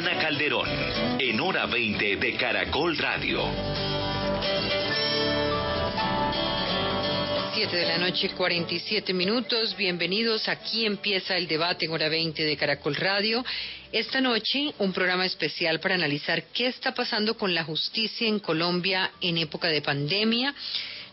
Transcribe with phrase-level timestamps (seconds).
[0.00, 0.68] Diana Calderón,
[1.18, 3.42] en hora 20 de Caracol Radio.
[7.52, 9.76] 7 de la noche, 47 minutos.
[9.76, 10.48] Bienvenidos.
[10.48, 13.44] Aquí empieza el debate en hora 20 de Caracol Radio.
[13.90, 19.10] Esta noche, un programa especial para analizar qué está pasando con la justicia en Colombia
[19.20, 20.54] en época de pandemia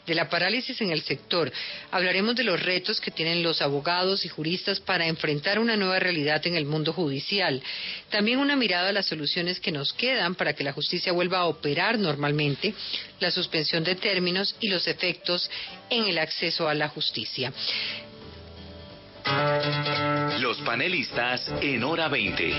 [0.06, 1.52] de la parálisis en el sector.
[1.92, 6.46] Hablaremos de los retos que tienen los abogados y juristas para enfrentar una nueva realidad
[6.46, 7.62] en el mundo judicial.
[8.10, 11.46] También una mirada a las soluciones que nos quedan para que la justicia vuelva a
[11.46, 12.74] operar normalmente,
[13.20, 15.50] la suspensión de términos y los efectos
[15.90, 17.52] en el acceso a la justicia.
[20.40, 22.54] Los panelistas en hora 20.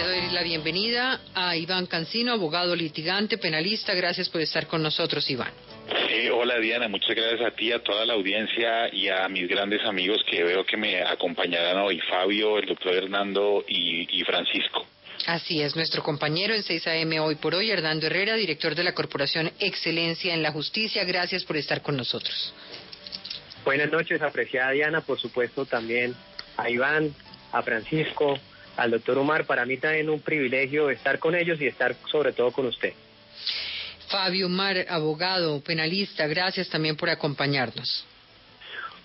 [0.00, 3.92] Le doy la bienvenida a Iván Cancino, abogado litigante, penalista.
[3.92, 5.52] Gracias por estar con nosotros, Iván.
[6.08, 9.84] Sí, hola Diana, muchas gracias a ti, a toda la audiencia y a mis grandes
[9.84, 14.86] amigos que veo que me acompañarán hoy, Fabio, el doctor Hernando y, y Francisco.
[15.26, 18.94] Así es, nuestro compañero en 6 AM hoy por hoy, Hernando Herrera, director de la
[18.94, 21.04] Corporación Excelencia en la Justicia.
[21.04, 22.54] Gracias por estar con nosotros.
[23.66, 26.14] Buenas noches, apreciada Diana, por supuesto también
[26.56, 27.14] a Iván,
[27.52, 28.38] a Francisco,
[28.80, 29.44] al doctor Omar.
[29.44, 32.94] Para mí también un privilegio estar con ellos y estar sobre todo con usted.
[34.08, 38.06] Fabio Omar, abogado, penalista, gracias también por acompañarnos.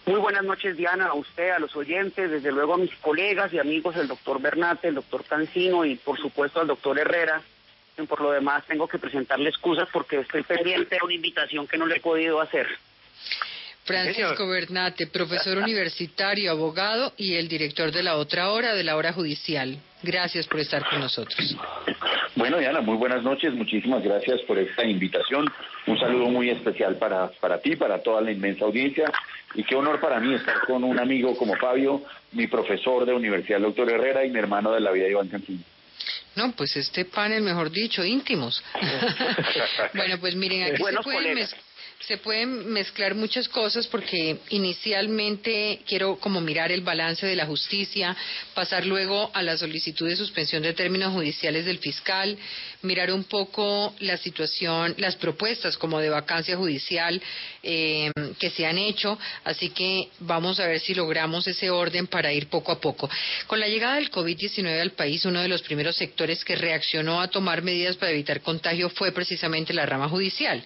[0.06, 3.60] Muy buenas noches, Diana, a usted, a los oyentes, desde luego a mis colegas y
[3.60, 7.42] amigos, el doctor Bernate, el doctor Cancino y por supuesto al doctor Herrera.
[8.08, 11.86] Por lo demás, tengo que presentarle excusas porque estoy pendiente de una invitación que no
[11.86, 12.68] le he podido hacer.
[13.86, 19.14] Francisco Bernate, profesor universitario, abogado y el director de la otra hora, de la hora
[19.14, 19.78] judicial.
[20.02, 21.56] Gracias por estar con nosotros.
[22.36, 23.54] Bueno, Diana, muy buenas noches.
[23.54, 25.46] Muchísimas gracias por esta invitación.
[25.88, 29.12] Un saludo muy especial para, para ti, para toda la inmensa audiencia.
[29.54, 32.04] Y qué honor para mí estar con un amigo como Fabio,
[32.34, 35.64] mi profesor de Universidad, el doctor Herrera, y mi hermano de la vida, Iván Cancino.
[36.36, 38.62] No, pues este panel, mejor dicho, íntimos.
[39.94, 41.48] bueno, pues miren, aquí se pueden,
[42.08, 48.16] se pueden mezclar muchas cosas porque inicialmente quiero como mirar el balance de la justicia,
[48.54, 52.38] pasar luego a la solicitud de suspensión de términos judiciales del fiscal,
[52.82, 57.22] mirar un poco la situación, las propuestas como de vacancia judicial
[57.64, 62.32] eh, que se han hecho, así que vamos a ver si logramos ese orden para
[62.32, 63.10] ir poco a poco.
[63.48, 67.30] Con la llegada del COVID-19 al país, uno de los primeros sectores que reaccionó a
[67.30, 70.64] tomar medidas para evitar contagio fue precisamente la rama judicial.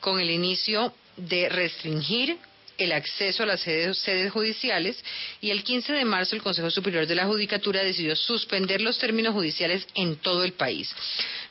[0.00, 0.81] Con el inicio
[1.16, 2.38] de restringir
[2.78, 5.02] el acceso a las sedes, judiciales
[5.40, 9.34] y el 15 de marzo el Consejo Superior de la Judicatura decidió suspender los términos
[9.34, 10.94] judiciales en todo el país,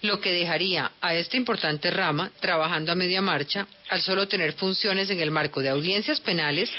[0.02, 5.10] lo que dejaría a esta importante rama trabajando a media marcha al solo tener funciones
[5.10, 6.72] en el marco de audiencias penales,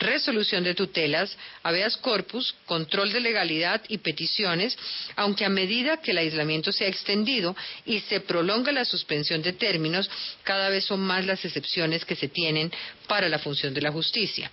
[0.00, 4.76] resolución de tutelas, habeas corpus, control de legalidad y peticiones,
[5.14, 9.52] aunque a medida que el aislamiento se ha extendido y se prolonga la suspensión de
[9.52, 10.10] términos,
[10.42, 12.72] cada vez son más las excepciones que se tienen
[13.06, 14.50] para la función de la justicia.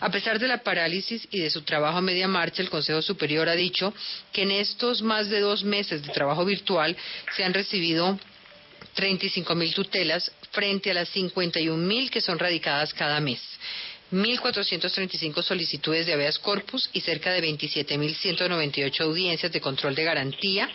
[0.00, 3.48] A pesar de la parálisis y de su trabajo a media marcha, el Consejo Superior
[3.48, 3.92] ha dicho
[4.32, 6.96] que en estos más de dos meses de trabajo virtual
[7.36, 8.18] se han recibido
[8.94, 13.40] 35 mil tutelas frente a las 51 mil que son radicadas cada mes.
[14.12, 20.68] 1.435 solicitudes de habeas corpus y cerca de 27.198 audiencias de control de garantía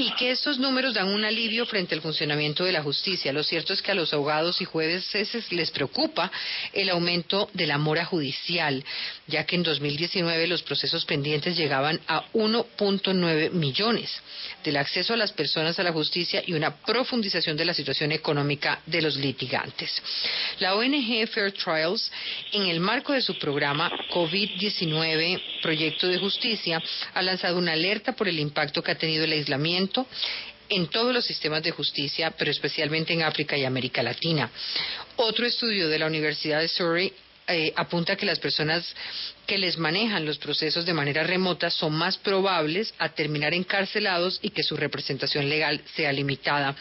[0.00, 3.34] y que estos números dan un alivio frente al funcionamiento de la justicia.
[3.34, 6.32] Lo cierto es que a los abogados y jueces les preocupa
[6.72, 8.82] el aumento de la mora judicial,
[9.26, 14.10] ya que en 2019 los procesos pendientes llegaban a 1.9 millones,
[14.64, 18.80] del acceso a las personas a la justicia y una profundización de la situación económica
[18.86, 20.02] de los litigantes.
[20.60, 22.10] La ONG Fair Trials,
[22.52, 26.82] en el marco de su programa COVID-19 Proyecto de Justicia,
[27.12, 29.89] ha lanzado una alerta por el impacto que ha tenido el aislamiento
[30.68, 34.50] en todos los sistemas de justicia, pero especialmente en África y América Latina.
[35.16, 37.12] Otro estudio de la Universidad de Surrey
[37.54, 38.94] eh, apunta que las personas
[39.46, 44.50] que les manejan los procesos de manera remota son más probables a terminar encarcelados y
[44.50, 46.76] que su representación legal sea limitada.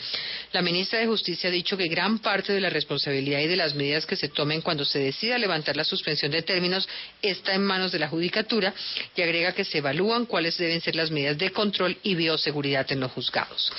[0.52, 3.74] La ministra de Justicia ha dicho que gran parte de la responsabilidad y de las
[3.74, 6.88] medidas que se tomen cuando se decida levantar la suspensión de términos
[7.24, 8.74] está en manos de la Judicatura
[9.16, 13.00] y agrega que se evalúan cuáles deben ser las medidas de control y bioseguridad en
[13.00, 13.72] los juzgados.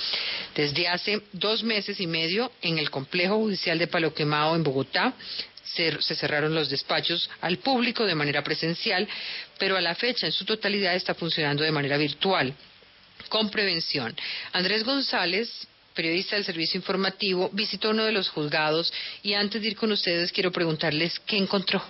[0.53, 5.13] Desde hace dos meses y medio, en el complejo judicial de Palo Quemado en Bogotá,
[5.63, 9.07] se, cerraron los despachos al público de manera presencial,
[9.57, 12.53] pero a la fecha en su totalidad está funcionando de manera virtual,
[13.29, 14.15] con prevención.
[14.53, 18.91] Andrés González, periodista del servicio informativo, visitó uno de los juzgados
[19.23, 21.81] y antes de ir con ustedes quiero preguntarles qué encontró.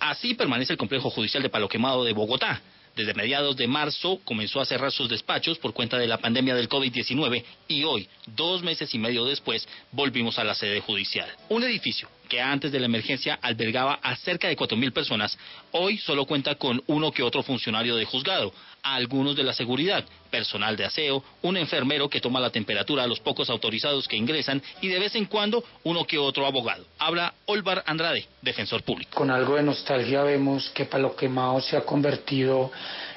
[0.00, 2.60] Así permanece el complejo judicial de Palo Quemado de Bogotá.
[2.96, 6.68] Desde mediados de marzo comenzó a cerrar sus despachos por cuenta de la pandemia del
[6.68, 11.28] COVID-19 y hoy, dos meses y medio después, volvimos a la sede judicial.
[11.48, 15.38] Un edificio que antes de la emergencia albergaba a cerca de 4.000 personas,
[15.70, 18.52] hoy solo cuenta con uno que otro funcionario de juzgado,
[18.82, 23.20] algunos de la seguridad, personal de aseo, un enfermero que toma la temperatura a los
[23.20, 26.84] pocos autorizados que ingresan y de vez en cuando uno que otro abogado.
[26.98, 29.12] Habla Olvar Andrade, defensor público.
[29.14, 32.72] Con algo de nostalgia vemos que Palo Quemado se ha convertido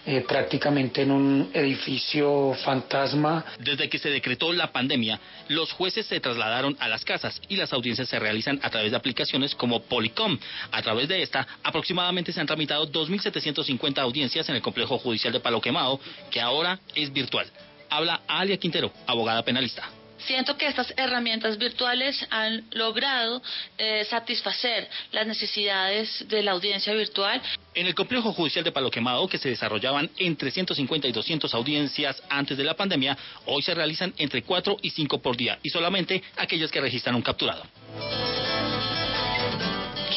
[0.05, 3.43] eh, prácticamente en un edificio fantasma.
[3.59, 5.19] Desde que se decretó la pandemia,
[5.49, 8.97] los jueces se trasladaron a las casas y las audiencias se realizan a través de
[8.97, 9.06] aplicaciones
[9.55, 10.37] como Policom.
[10.71, 15.39] A través de esta, aproximadamente se han tramitado 2.750 audiencias en el complejo judicial de
[15.39, 15.99] Palo Quemado,
[16.31, 17.47] que ahora es virtual.
[17.89, 19.89] Habla Alia Quintero, abogada penalista.
[20.19, 23.41] Siento que estas herramientas virtuales han logrado
[23.77, 27.41] eh, satisfacer las necesidades de la audiencia virtual.
[27.75, 32.21] En el complejo judicial de Palo Quemado, que se desarrollaban entre 150 y 200 audiencias
[32.29, 36.23] antes de la pandemia, hoy se realizan entre 4 y 5 por día y solamente
[36.35, 37.63] aquellas que registran un capturado.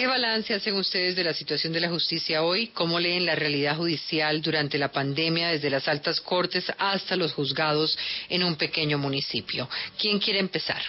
[0.00, 2.68] ¿Qué balance hacen ustedes de la situación de la justicia hoy?
[2.68, 7.98] ¿Cómo leen la realidad judicial durante la pandemia desde las altas cortes hasta los juzgados
[8.30, 9.68] en un pequeño municipio?
[10.00, 10.80] ¿Quién quiere empezar?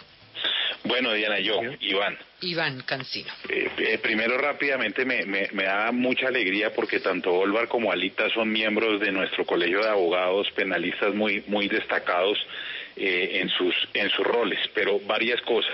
[0.86, 2.18] Bueno, Diana, yo, Iván.
[2.40, 3.34] Iván Cancino.
[3.50, 8.50] Eh, eh, primero, rápidamente, me, me, da mucha alegría porque tanto Olvar como Alita son
[8.50, 12.38] miembros de nuestro colegio de abogados penalistas muy, muy destacados
[13.03, 15.74] eh, en, sus, en sus roles, pero varias cosas.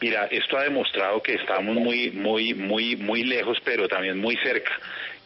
[0.00, 4.70] Mira, esto ha demostrado que estamos muy, muy, muy, muy lejos, pero también muy cerca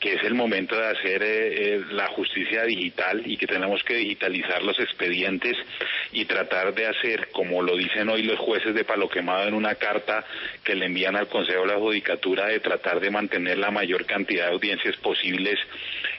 [0.05, 3.95] que es el momento de hacer eh, eh, la justicia digital y que tenemos que
[3.95, 5.57] digitalizar los expedientes
[6.13, 9.77] y tratar de hacer, como lo dicen hoy los jueces de Palo Quemado en una
[9.77, 10.23] carta
[10.63, 14.49] que le envían al Consejo de la Judicatura, de tratar de mantener la mayor cantidad
[14.49, 15.59] de audiencias posibles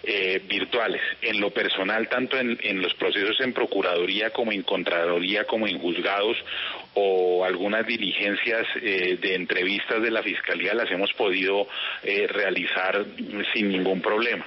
[0.01, 1.03] eh, virtuales.
[1.21, 5.77] En lo personal, tanto en, en los procesos en Procuraduría como en Contraloría como en
[5.77, 6.37] juzgados
[6.95, 11.67] o algunas diligencias de entrevistas de la Fiscalía las hemos podido
[12.03, 13.05] realizar
[13.53, 14.45] sin ningún problema.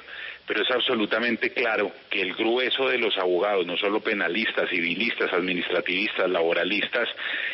[0.48, 6.30] Pero es absolutamente claro que el grueso de los abogados, no solo penalistas, civilistas, administrativistas,
[6.30, 7.06] laboralistas,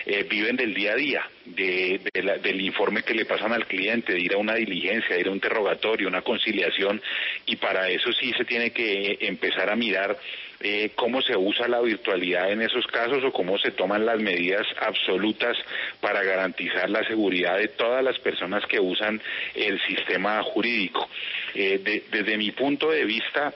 [0.06, 4.34] eh, viven del día a día, del informe que le pasan al cliente, de ir
[4.34, 7.02] a una diligencia, de ir a un interrogatorio, una conciliación,
[7.46, 10.16] y para eso sí se tiene que empezar a mirar
[10.66, 14.66] eh, cómo se usa la virtualidad en esos casos o cómo se toman las medidas
[14.80, 15.58] absolutas
[16.00, 19.20] para garantizar la seguridad de todas las personas que usan
[19.54, 21.06] el sistema jurídico.
[21.54, 23.52] Eh, desde mi punto de vista,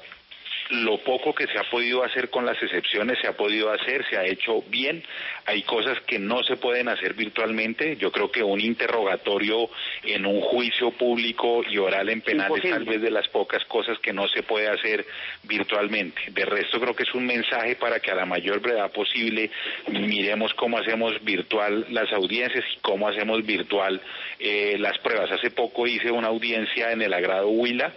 [0.71, 4.17] lo poco que se ha podido hacer con las excepciones se ha podido hacer, se
[4.17, 5.03] ha hecho bien.
[5.47, 7.97] Hay cosas que no se pueden hacer virtualmente.
[7.97, 9.71] Yo creo que un interrogatorio
[10.03, 13.99] en un juicio público y oral en penal es tal vez de las pocas cosas
[13.99, 15.07] que no se puede hacer
[15.45, 16.21] virtualmente.
[16.31, 19.51] De resto creo que es un mensaje para que a la mayor brevedad posible
[19.89, 24.01] miremos cómo hacemos virtual las audiencias y cómo hacemos virtual
[24.39, 25.31] eh, las pruebas.
[25.33, 27.93] Hace poco hice una audiencia en el agrado Huila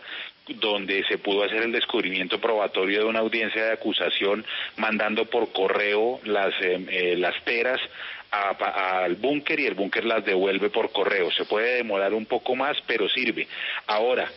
[0.48, 4.46] donde se pudo hacer el descubrimiento probatorio de una audiencia de acusación
[4.78, 7.80] mandando por correo las, eh, eh, las teras
[8.32, 11.30] al búnker y el búnker las devuelve por correo.
[11.32, 13.46] Se puede demorar un poco más, pero sirve.
[13.88, 14.32] Ahora,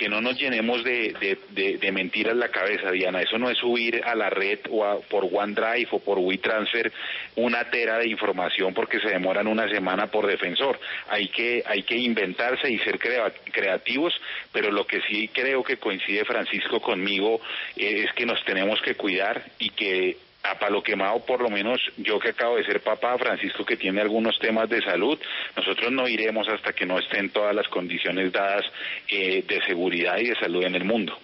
[0.00, 3.20] que no nos llenemos de, de, mentiras la cabeza, Diana.
[3.20, 6.90] Eso no es subir a la red o por OneDrive o por WeTransfer
[7.36, 10.80] una tera de información porque se demoran una semana por defensor.
[11.10, 14.14] Hay que, hay que inventarse y ser creativos,
[14.50, 17.38] pero lo que sí creo que coincide Francisco conmigo
[17.76, 21.78] eh, es que nos tenemos que cuidar y que a palo quemado, por lo menos
[21.98, 25.18] yo que acabo de ser papá, Francisco que tiene algunos temas de salud,
[25.56, 28.64] nosotros no iremos hasta que no estén todas las condiciones dadas
[29.08, 31.18] eh, de seguridad y de salud en el mundo.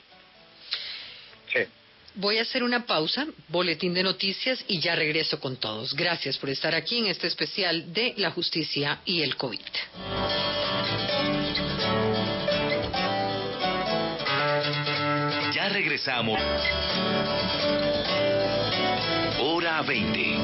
[1.53, 1.61] Sí.
[2.15, 5.95] Voy a hacer una pausa, boletín de noticias y ya regreso con todos.
[5.95, 9.61] Gracias por estar aquí en este especial de la justicia y el COVID.
[15.55, 16.41] Ya regresamos.
[19.39, 20.37] Hora 20.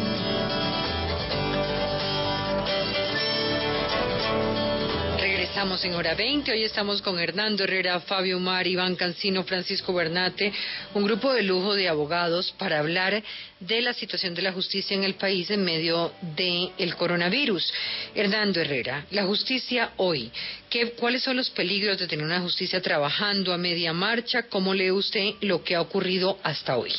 [5.62, 6.50] Estamos en hora 20.
[6.50, 10.52] Hoy estamos con Hernando Herrera, Fabio Mar, Iván Cancino, Francisco Bernate,
[10.92, 13.22] un grupo de lujo de abogados para hablar
[13.60, 17.72] de la situación de la justicia en el país en medio del coronavirus.
[18.14, 20.32] Hernando Herrera, la justicia hoy.
[20.68, 24.48] ¿qué, ¿Cuáles son los peligros de tener una justicia trabajando a media marcha?
[24.48, 26.92] ¿Cómo lee usted lo que ha ocurrido hasta hoy?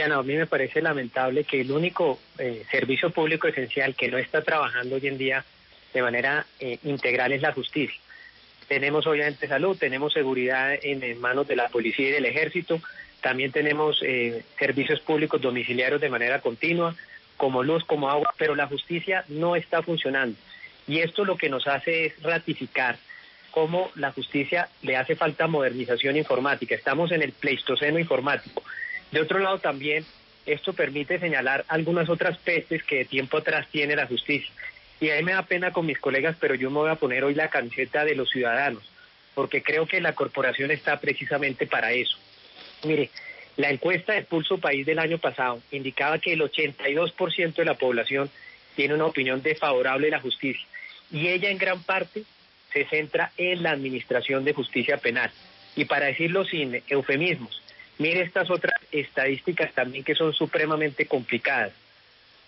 [0.00, 4.42] A mí me parece lamentable que el único eh, servicio público esencial que no está
[4.42, 5.44] trabajando hoy en día
[5.92, 7.98] de manera eh, integral es la justicia.
[8.68, 12.80] Tenemos obviamente salud, tenemos seguridad en, manos de la policía y del ejército,
[13.20, 16.94] también tenemos eh, servicios públicos domiciliarios de manera continua,
[17.36, 20.36] como luz, como agua, pero la justicia no está funcionando.
[20.86, 22.98] Y esto lo que nos hace es ratificar
[23.50, 26.76] cómo la justicia le hace falta modernización informática.
[26.76, 28.62] Estamos en el pleistoceno informático.
[29.12, 30.04] De otro lado también,
[30.46, 34.50] esto permite señalar algunas otras pestes que de tiempo atrás tiene la justicia.
[35.00, 37.34] Y ahí me da pena con mis colegas, pero yo me voy a poner hoy
[37.34, 38.82] la camiseta de los ciudadanos,
[39.34, 42.18] porque creo que la corporación está precisamente para eso.
[42.84, 43.10] Mire,
[43.56, 48.30] la encuesta de Pulso País del año pasado indicaba que el 82% de la población
[48.76, 50.66] tiene una opinión desfavorable de la justicia
[51.10, 52.22] y ella en gran parte
[52.72, 55.30] se centra en la administración de justicia penal.
[55.74, 57.62] Y para decirlo sin eufemismos,
[57.98, 61.72] mire estas otras estadísticas también que son supremamente complicadas.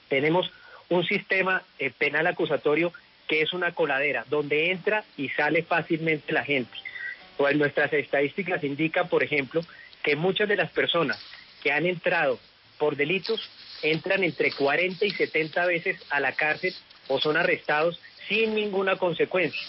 [0.09, 0.51] Tenemos
[0.89, 2.93] un sistema eh, penal acusatorio
[3.29, 6.77] que es una coladera, donde entra y sale fácilmente la gente.
[7.37, 9.63] Pues nuestras estadísticas indican, por ejemplo,
[10.03, 11.19] que muchas de las personas
[11.63, 12.41] que han entrado
[12.79, 13.49] por delitos
[13.83, 16.75] entran entre 40 y 70 veces a la cárcel
[17.09, 19.61] o son arrestados sin ninguna consecuencia.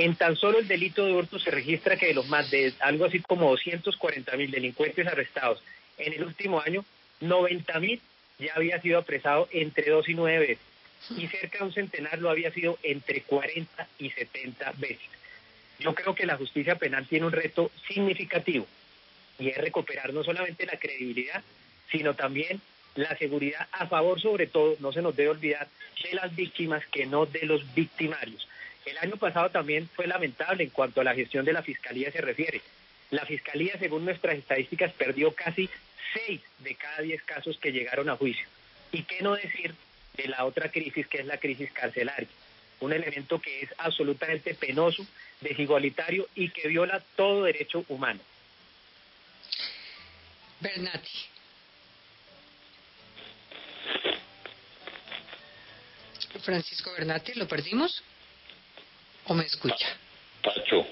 [0.00, 3.04] En tan solo el delito de hurto se registra que de los más de algo
[3.04, 5.62] así como 240 mil delincuentes arrestados
[5.98, 6.86] en el último año,
[7.20, 8.00] 90 mil
[8.38, 10.64] ya había sido apresado entre dos y nueve veces
[11.18, 15.10] y cerca de un centenar lo había sido entre 40 y 70 veces.
[15.78, 18.66] Yo creo que la justicia penal tiene un reto significativo
[19.38, 21.42] y es recuperar no solamente la credibilidad,
[21.92, 22.62] sino también
[22.94, 25.68] la seguridad a favor, sobre todo, no se nos debe olvidar,
[26.02, 28.48] de las víctimas que no de los victimarios.
[28.84, 32.20] El año pasado también fue lamentable en cuanto a la gestión de la Fiscalía se
[32.20, 32.62] refiere.
[33.10, 35.68] La Fiscalía, según nuestras estadísticas, perdió casi
[36.14, 38.46] seis de cada diez casos que llegaron a juicio.
[38.92, 39.74] ¿Y qué no decir
[40.16, 42.28] de la otra crisis, que es la crisis carcelaria?
[42.80, 45.06] Un elemento que es absolutamente penoso,
[45.40, 48.20] desigualitario y que viola todo derecho humano.
[50.60, 51.26] Bernati.
[56.42, 58.02] Francisco Bernati, ¿lo perdimos?
[59.26, 59.86] ¿O me escucha?
[60.42, 60.86] Tacho.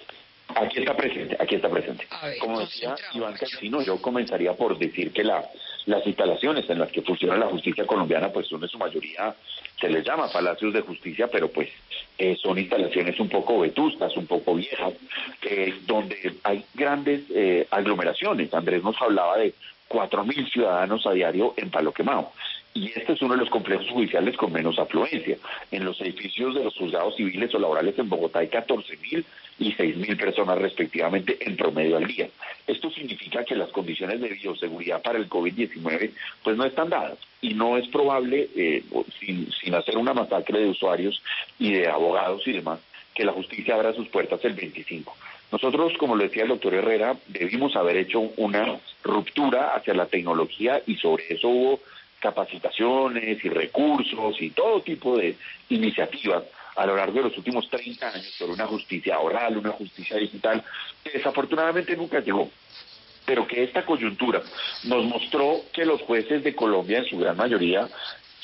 [0.55, 2.07] Aquí está presente, aquí está presente.
[2.41, 5.45] Como decía Iván Casino, yo comenzaría por decir que la,
[5.87, 9.35] las instalaciones en las que funciona la justicia colombiana, pues son en su mayoría,
[9.79, 11.69] se les llama palacios de justicia, pero pues
[12.17, 14.95] eh, son instalaciones un poco vetustas, un poco viejas,
[15.43, 18.53] eh, donde hay grandes eh, aglomeraciones.
[18.55, 19.53] Andrés nos hablaba de
[19.87, 22.33] cuatro mil ciudadanos a diario en Palo Quemado
[22.75, 25.37] y este es uno de los complejos judiciales con menos afluencia.
[25.71, 29.25] En los edificios de los juzgados civiles o laborales en Bogotá hay 14.000
[29.59, 32.29] y 6.000 personas respectivamente en promedio al día.
[32.67, 36.13] Esto significa que las condiciones de bioseguridad para el COVID-19
[36.45, 38.85] pues no están dadas y no es probable, eh,
[39.19, 41.21] sin, sin hacer una masacre de usuarios
[41.59, 42.81] y de abogados y demás,
[43.15, 45.17] que la justicia abra sus puertas el 25.
[45.51, 50.83] Nosotros, como lo decía el doctor Herrera, debimos haber hecho una ruptura hacia la tecnología
[50.87, 51.81] y sobre eso hubo
[52.21, 55.37] capacitaciones y recursos y todo tipo de
[55.69, 56.45] iniciativas
[56.77, 60.63] a lo largo de los últimos 30 años sobre una justicia oral, una justicia digital,
[61.03, 62.49] que desafortunadamente nunca llegó.
[63.27, 64.41] Pero que esta coyuntura
[64.85, 67.89] nos mostró que los jueces de Colombia, en su gran mayoría,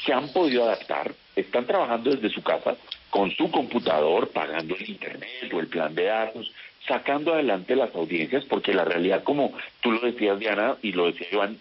[0.04, 2.76] se han podido adaptar, están trabajando desde su casa,
[3.08, 6.52] con su computador, pagando el Internet o el plan de datos,
[6.86, 11.28] sacando adelante las audiencias, porque la realidad, como tú lo decías, Diana, y lo decía
[11.30, 11.58] Iván,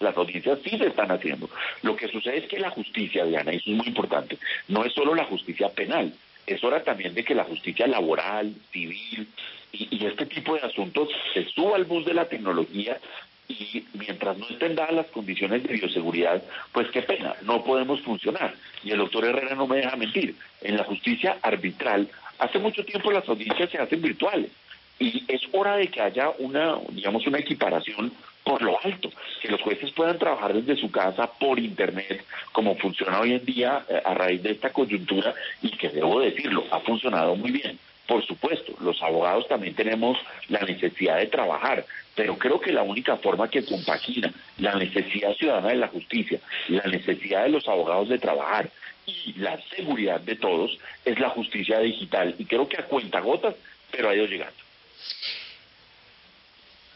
[0.00, 1.48] las audiencias sí se están haciendo.
[1.82, 4.38] Lo que sucede es que la justicia, Diana, y eso es muy importante,
[4.68, 6.12] no es solo la justicia penal,
[6.46, 9.28] es hora también de que la justicia laboral, civil
[9.72, 12.98] y, este tipo de asuntos se suba al bus de la tecnología
[13.46, 16.42] y mientras no estén dadas las condiciones de bioseguridad,
[16.72, 18.54] pues qué pena, no podemos funcionar.
[18.82, 23.12] Y el doctor Herrera no me deja mentir, en la justicia arbitral, hace mucho tiempo
[23.12, 24.50] las audiencias se hacen virtuales
[24.98, 28.12] y es hora de que haya una, digamos, una equiparación
[28.44, 33.20] por lo alto, que los jueces puedan trabajar desde su casa por Internet, como funciona
[33.20, 37.36] hoy en día eh, a raíz de esta coyuntura y que debo decirlo, ha funcionado
[37.36, 37.78] muy bien.
[38.06, 40.18] Por supuesto, los abogados también tenemos
[40.48, 45.68] la necesidad de trabajar, pero creo que la única forma que compagina la necesidad ciudadana
[45.68, 48.68] de la justicia, la necesidad de los abogados de trabajar
[49.06, 52.34] y la seguridad de todos es la justicia digital.
[52.38, 53.54] Y creo que a cuenta gotas,
[53.92, 54.58] pero ha ido llegando.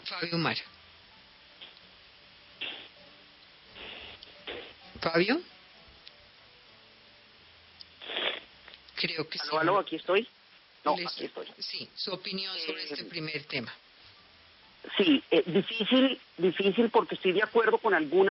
[0.05, 0.57] Fabio Mar.
[5.05, 5.39] Fabio.
[8.95, 9.49] Creo que sí.
[9.61, 10.27] Aló, aquí estoy.
[10.83, 11.47] No, aquí estoy.
[11.59, 13.73] Sí, su opinión sobre eh, este primer tema.
[14.97, 18.34] Sí, eh, difícil, difícil porque estoy de acuerdo con algunas.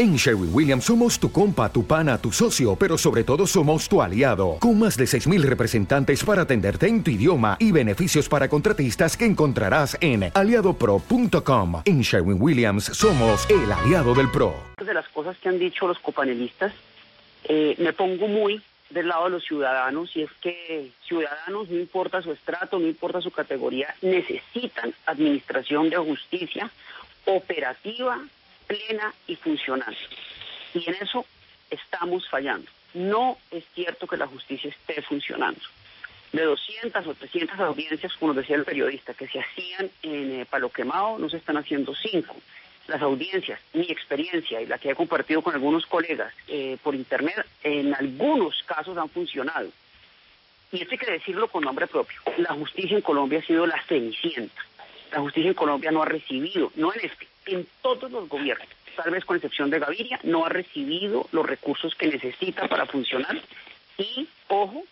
[0.00, 4.00] En Sherwin Williams somos tu compa, tu pana, tu socio, pero sobre todo somos tu
[4.00, 4.58] aliado.
[4.60, 9.24] Con más de 6.000 representantes para atenderte en tu idioma y beneficios para contratistas que
[9.24, 11.82] encontrarás en aliadopro.com.
[11.84, 14.54] En Sherwin Williams somos el aliado del PRO.
[14.76, 16.72] De las cosas que han dicho los copanelistas,
[17.48, 22.22] eh, me pongo muy del lado de los ciudadanos y es que ciudadanos, no importa
[22.22, 26.70] su estrato, no importa su categoría, necesitan administración de justicia
[27.24, 28.20] operativa,
[28.68, 29.96] plena y funcional.
[30.74, 31.26] Y en eso
[31.70, 32.70] estamos fallando.
[32.94, 35.60] No es cierto que la justicia esté funcionando.
[36.32, 40.70] De 200 o 300 audiencias, como decía el periodista, que se hacían en eh, Palo
[40.70, 42.36] Quemado, no se están haciendo cinco.
[42.86, 47.46] Las audiencias, mi experiencia y la que he compartido con algunos colegas eh, por internet,
[47.62, 49.68] en algunos casos han funcionado.
[50.70, 52.20] Y esto hay que decirlo con nombre propio.
[52.36, 54.62] La justicia en Colombia ha sido la cenicienta.
[55.12, 59.10] La justicia en Colombia no ha recibido, no en este, en todos los gobiernos, tal
[59.10, 63.40] vez con excepción de Gaviria, no ha recibido los recursos que necesita para funcionar.
[63.96, 64.84] Y, ojo,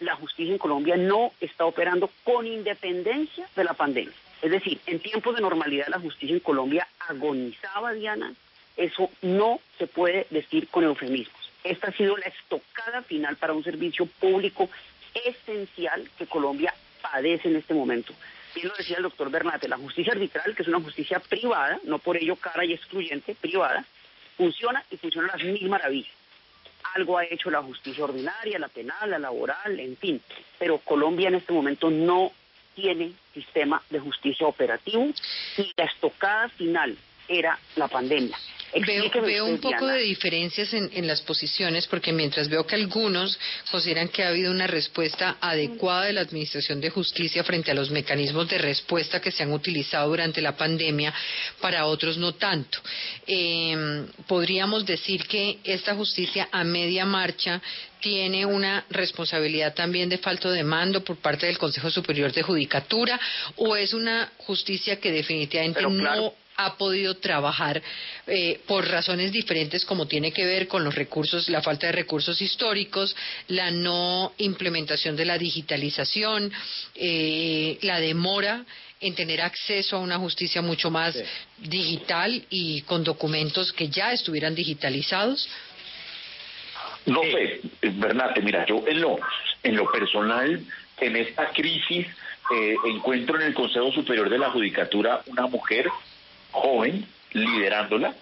[0.00, 4.14] la justicia en Colombia no está operando con independencia de la pandemia.
[4.42, 8.32] Es decir, en tiempos de normalidad la justicia en Colombia agonizaba, Diana.
[8.76, 11.50] Eso no se puede decir con eufemismos.
[11.64, 14.70] Esta ha sido la estocada final para un servicio público
[15.26, 18.14] esencial que Colombia padece en este momento
[18.54, 21.98] bien lo decía el doctor Bernate, la justicia arbitral, que es una justicia privada, no
[21.98, 23.84] por ello cara y excluyente, privada,
[24.36, 26.12] funciona y funciona a las mil maravillas.
[26.94, 30.20] Algo ha hecho la justicia ordinaria, la penal, la laboral, en fin.
[30.58, 32.32] Pero Colombia en este momento no
[32.74, 35.08] tiene sistema de justicia operativo
[35.56, 38.36] y la estocada final era la pandemia.
[38.74, 43.38] Veo, un poco de diferencias en, las posiciones porque mientras veo que algunos
[43.70, 47.90] consideran que ha habido una respuesta adecuada de la Administración de Justicia frente a los
[47.90, 51.14] mecanismos de respuesta que se han utilizado durante la pandemia,
[51.60, 52.78] para otros no tanto.
[53.26, 57.62] Em, podríamos decir que esta justicia a media marcha
[58.00, 63.18] tiene una responsabilidad también de falto de mando por parte del Consejo Superior de Judicatura
[63.56, 67.80] o es una justicia que definitivamente no ha podido trabajar
[68.26, 72.42] eh, por razones diferentes como tiene que ver con los recursos, la falta de recursos
[72.42, 73.14] históricos,
[73.46, 76.52] la no implementación de la digitalización,
[76.96, 78.64] eh, la demora
[79.00, 81.16] en tener acceso a una justicia mucho más
[81.58, 85.48] digital y con documentos que ya estuvieran digitalizados?
[87.06, 89.16] No sé, Bernate, mira, yo en lo,
[89.62, 90.60] en lo personal,
[91.00, 92.08] en esta crisis,
[92.52, 95.88] eh, encuentro en el Consejo Superior de la Judicatura una mujer
[96.50, 98.14] joven liderándola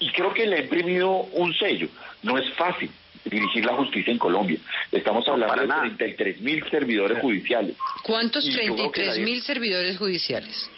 [0.00, 1.88] y creo que le ha imprimido un sello.
[2.22, 2.90] No es fácil
[3.24, 4.58] dirigir la justicia en Colombia.
[4.92, 7.76] Estamos hablando de 33 mil servidores judiciales.
[8.02, 10.70] ¿Cuántos 33 mil servidores judiciales?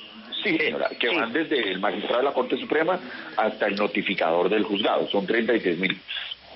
[0.42, 3.00] Sí, señora, que van desde el magistrado de la Corte Suprema
[3.36, 5.08] hasta el notificador del juzgado.
[5.08, 5.98] Son 33 mil.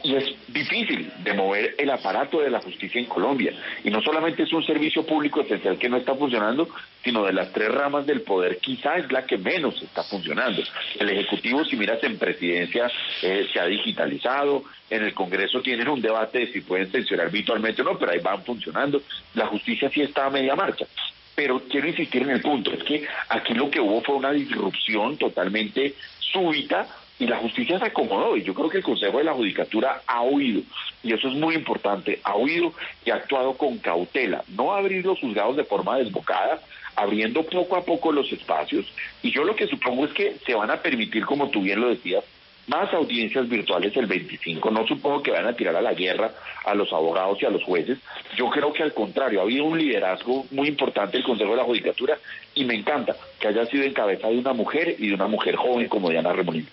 [0.04, 3.52] Es difícil de mover el aparato de la justicia en Colombia.
[3.84, 6.68] Y no solamente es un servicio público esencial que no está funcionando,
[7.04, 10.62] sino de las tres ramas del poder quizá es la que menos está funcionando.
[10.98, 12.90] El Ejecutivo, si miras en presidencia,
[13.22, 17.82] eh, se ha digitalizado, en el Congreso tienen un debate de si pueden censurar virtualmente
[17.82, 19.02] o no, pero ahí van funcionando.
[19.34, 20.86] La justicia sí está a media marcha.
[21.34, 25.16] Pero quiero insistir en el punto, es que aquí lo que hubo fue una disrupción
[25.16, 26.86] totalmente súbita
[27.20, 30.22] y la justicia se acomodó y yo creo que el Consejo de la Judicatura ha
[30.22, 30.62] oído
[31.02, 32.72] y eso es muy importante, ha oído
[33.04, 36.60] y ha actuado con cautela, no abrir los juzgados de forma desbocada,
[36.96, 38.86] abriendo poco a poco los espacios
[39.22, 41.90] y yo lo que supongo es que se van a permitir, como tú bien lo
[41.90, 42.24] decías,
[42.66, 44.70] más audiencias virtuales el 25.
[44.70, 46.30] No supongo que van a tirar a la guerra
[46.64, 47.98] a los abogados y a los jueces.
[48.36, 51.64] Yo creo que al contrario, ha habido un liderazgo muy importante del Consejo de la
[51.64, 52.16] Judicatura
[52.54, 55.56] y me encanta que haya sido en cabeza de una mujer y de una mujer
[55.56, 56.68] joven como Diana Remolino.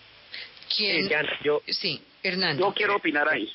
[0.75, 1.07] ¿Quién?
[1.07, 2.57] Diana, yo, sí, Hernán.
[2.57, 3.51] Yo quiero opinar ahí.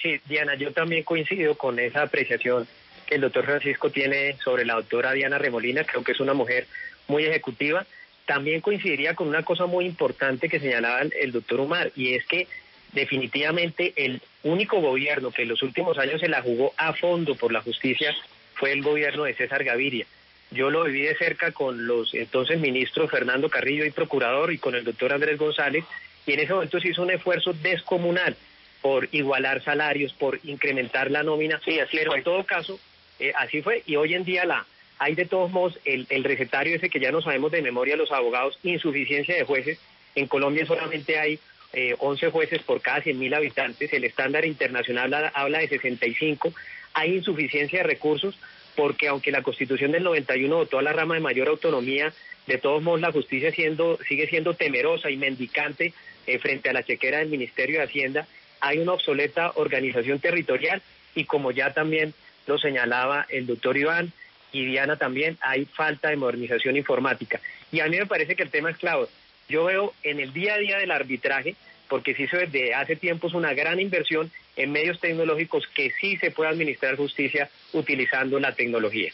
[0.00, 2.66] Sí, Diana, yo también coincido con esa apreciación
[3.06, 5.84] que el doctor Francisco tiene sobre la doctora Diana Remolina.
[5.84, 6.66] Creo que es una mujer
[7.08, 7.84] muy ejecutiva.
[8.24, 12.46] También coincidiría con una cosa muy importante que señalaba el doctor Umar, y es que
[12.92, 17.52] definitivamente el único gobierno que en los últimos años se la jugó a fondo por
[17.52, 18.14] la justicia
[18.54, 20.06] fue el gobierno de César Gaviria.
[20.50, 24.74] Yo lo viví de cerca con los entonces ministros Fernando Carrillo y procurador y con
[24.74, 25.84] el doctor Andrés González,
[26.26, 28.36] y en ese momento se hizo un esfuerzo descomunal
[28.82, 32.78] por igualar salarios, por incrementar la nómina, sí, así pero en todo caso,
[33.18, 34.66] eh, así fue, y hoy en día la
[34.98, 38.12] hay de todos modos el, el recetario ese que ya no sabemos de memoria los
[38.12, 39.78] abogados, insuficiencia de jueces,
[40.14, 41.38] en Colombia solamente hay
[41.72, 46.52] eh, 11 jueces por cada 100.000 habitantes, el estándar internacional habla de 65,
[46.94, 48.38] hay insuficiencia de recursos
[48.76, 52.12] porque aunque la Constitución del 91 votó a la rama de mayor autonomía,
[52.46, 55.92] de todos modos la justicia siendo, sigue siendo temerosa y mendicante
[56.26, 58.26] eh, frente a la chequera del Ministerio de Hacienda,
[58.60, 60.82] hay una obsoleta organización territorial
[61.14, 62.14] y como ya también
[62.46, 64.12] lo señalaba el doctor Iván
[64.52, 67.40] y Diana también, hay falta de modernización informática.
[67.70, 69.06] Y a mí me parece que el tema es clave.
[69.48, 71.54] Yo veo en el día a día del arbitraje,
[71.90, 76.16] porque se hizo desde hace tiempo es una gran inversión en medios tecnológicos que sí
[76.16, 79.12] se puede administrar justicia utilizando la tecnología.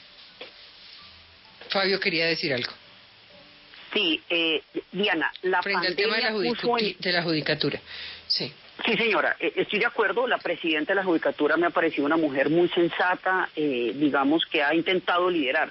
[1.71, 2.71] Fabio quería decir algo.
[3.93, 4.63] Sí, eh,
[4.93, 7.81] Diana, la Frente al tema de la, de la judicatura.
[8.27, 8.53] Sí.
[8.85, 10.27] Sí, señora, eh, estoy de acuerdo.
[10.27, 14.63] La presidenta de la Judicatura me ha parecido una mujer muy sensata, eh, digamos que
[14.63, 15.71] ha intentado liderar.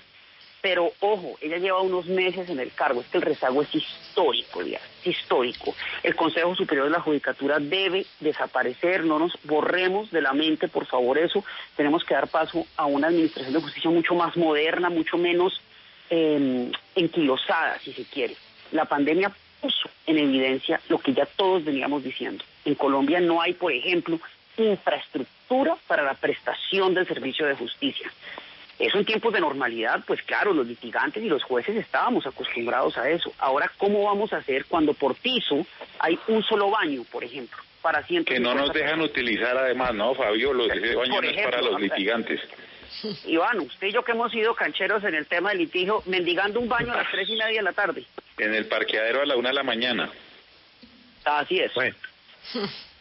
[0.65, 3.01] Pero ojo, ella lleva unos meses en el cargo.
[3.01, 5.75] Es que el rezago es histórico, ya, es histórico.
[6.01, 9.03] El Consejo Superior de la Judicatura debe desaparecer.
[9.03, 11.45] No nos borremos de la mente, por favor, eso.
[11.77, 15.61] Tenemos que dar paso a una administración de justicia mucho más moderna, mucho menos
[16.09, 18.35] eh, enquilosada, si se quiere.
[18.71, 22.43] La pandemia puso en evidencia lo que ya todos veníamos diciendo.
[22.65, 24.19] En Colombia no hay, por ejemplo,
[24.57, 28.09] infraestructura para la prestación del servicio de justicia.
[28.77, 33.09] Eso en tiempos de normalidad, pues claro, los litigantes y los jueces estábamos acostumbrados a
[33.09, 33.31] eso.
[33.39, 35.65] Ahora, ¿cómo vamos a hacer cuando por piso
[35.99, 37.57] hay un solo baño, por ejemplo?
[37.81, 40.51] Para que no nos dejan utilizar además, ¿no, Fabio?
[40.53, 42.41] Los baños no es para los litigantes.
[43.27, 46.67] Iván, usted y yo que hemos sido cancheros en el tema del litigio, mendigando un
[46.67, 48.03] baño a las tres y media de la tarde.
[48.37, 50.09] En el parqueadero a la una de la mañana.
[51.23, 51.73] Así es.
[51.73, 51.95] Bueno.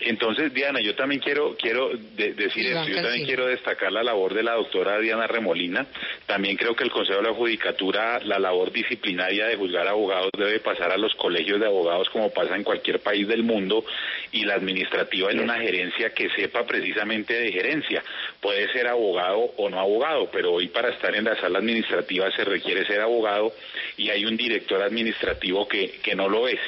[0.00, 4.42] Entonces, Diana, yo también quiero quiero decir esto, yo también quiero destacar la labor de
[4.42, 5.86] la doctora Diana Remolina.
[6.26, 10.58] También creo que el Consejo de la Judicatura, la labor disciplinaria de juzgar abogados debe
[10.60, 13.84] pasar a los colegios de abogados como pasa en cualquier país del mundo
[14.32, 18.02] y la administrativa en una gerencia que sepa precisamente de gerencia.
[18.40, 22.44] Puede ser abogado o no abogado, pero hoy para estar en la sala administrativa se
[22.44, 23.52] requiere ser abogado
[23.96, 26.60] y hay un director administrativo que, que no lo es.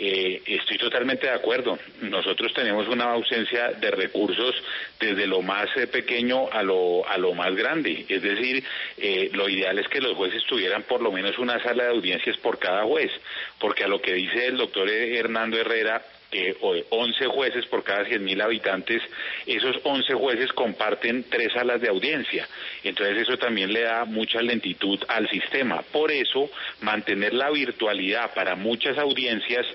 [0.00, 1.76] Eh, estoy totalmente de acuerdo.
[2.02, 4.54] Nosotros tenemos una ausencia de recursos
[5.00, 8.06] desde lo más eh, pequeño a lo, a lo más grande.
[8.08, 8.62] Es decir,
[8.96, 12.36] eh, lo ideal es que los jueces tuvieran por lo menos una sala de audiencias
[12.36, 13.10] por cada juez,
[13.58, 16.56] porque a lo que dice el doctor Hernando Herrera, eh,
[16.90, 19.02] 11 jueces por cada 100.000 habitantes,
[19.46, 22.46] esos 11 jueces comparten tres salas de audiencia.
[22.84, 25.82] Entonces eso también le da mucha lentitud al sistema.
[25.90, 26.50] Por eso,
[26.82, 29.66] mantener la virtualidad para muchas audiencias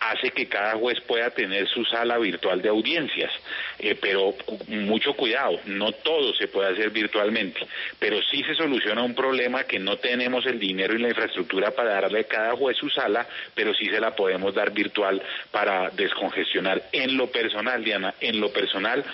[0.00, 3.32] hace que cada juez pueda tener su sala virtual de audiencias.
[3.78, 4.34] Eh, pero
[4.68, 7.60] mucho cuidado, no todo se puede hacer virtualmente,
[7.98, 12.00] pero sí se soluciona un problema que no tenemos el dinero y la infraestructura para
[12.00, 16.82] darle a cada juez su sala, pero sí se la podemos dar virtual para descongestionar.
[16.92, 19.04] En lo personal, Diana, en lo personal,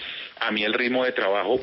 [0.40, 1.60] a mí el ritmo de trabajo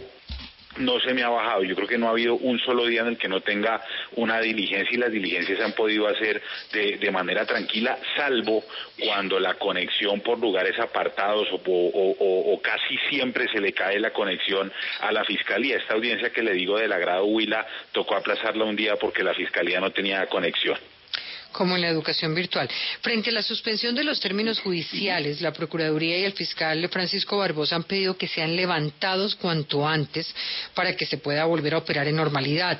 [0.78, 1.64] no se me ha bajado.
[1.64, 3.82] Yo creo que no ha habido un solo día en el que no tenga
[4.16, 6.42] una diligencia y las diligencias se han podido hacer
[6.74, 8.64] de, de manera tranquila, salvo
[9.00, 15.12] cuando la conexión por lugares apartados o, casi siempre se le cae la conexión a
[15.12, 15.78] la fiscalía.
[15.78, 19.80] Esta audiencia que le digo del agrado Huila tocó aplazarla un día porque la fiscalía
[19.80, 20.78] no tenía conexión.
[21.56, 22.70] Como en la educación virtual.
[23.02, 27.78] Frente a la suspensión de los términos judiciales, la Procuraduría y el fiscal Francisco Barbosa
[27.78, 30.28] han pedido que sean levantados cuanto antes
[30.74, 32.80] para que se pueda volver a operar en normalidad.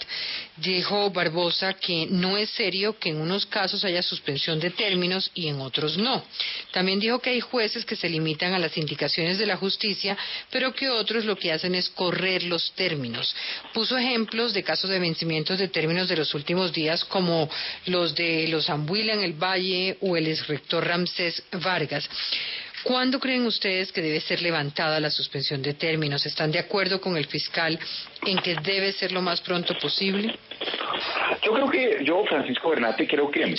[0.58, 5.48] Dijo Barbosa que no es serio que en unos casos haya suspensión de términos y
[5.48, 6.24] en otros no.
[6.72, 10.18] También dijo que hay jueces que se limitan a las indicaciones de la justicia,
[10.52, 13.34] pero que otros lo que hacen es correr los términos.
[13.74, 17.50] Puso ejemplos de casos de vencimientos de términos de los últimos días como
[17.86, 22.10] los de los Zambuila en el Valle o el exrector Ramsés Vargas.
[22.84, 26.24] ¿Cuándo creen ustedes que debe ser levantada la suspensión de términos?
[26.26, 27.80] ¿Están de acuerdo con el fiscal
[28.26, 30.38] en que debe ser lo más pronto posible?
[31.44, 33.56] Yo creo que, yo, Francisco Bernate, creo que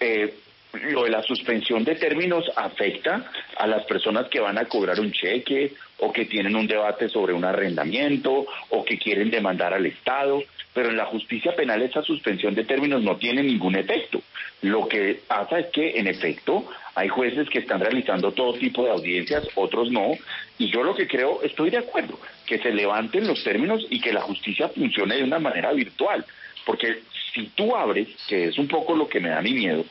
[0.00, 0.34] eh,
[0.82, 5.12] lo de la suspensión de términos afecta a las personas que van a cobrar un
[5.12, 10.42] cheque o que tienen un debate sobre un arrendamiento o que quieren demandar al Estado
[10.74, 14.20] pero en la justicia penal esa suspensión de términos no tiene ningún efecto.
[14.60, 18.90] Lo que pasa es que, en efecto, hay jueces que están realizando todo tipo de
[18.90, 20.12] audiencias, otros no,
[20.58, 24.12] y yo lo que creo, estoy de acuerdo, que se levanten los términos y que
[24.12, 26.24] la justicia funcione de una manera virtual,
[26.66, 29.84] porque si tú abres, que es un poco lo que me da mi miedo,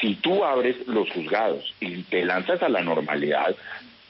[0.00, 3.54] si tú abres los juzgados y te lanzas a la normalidad,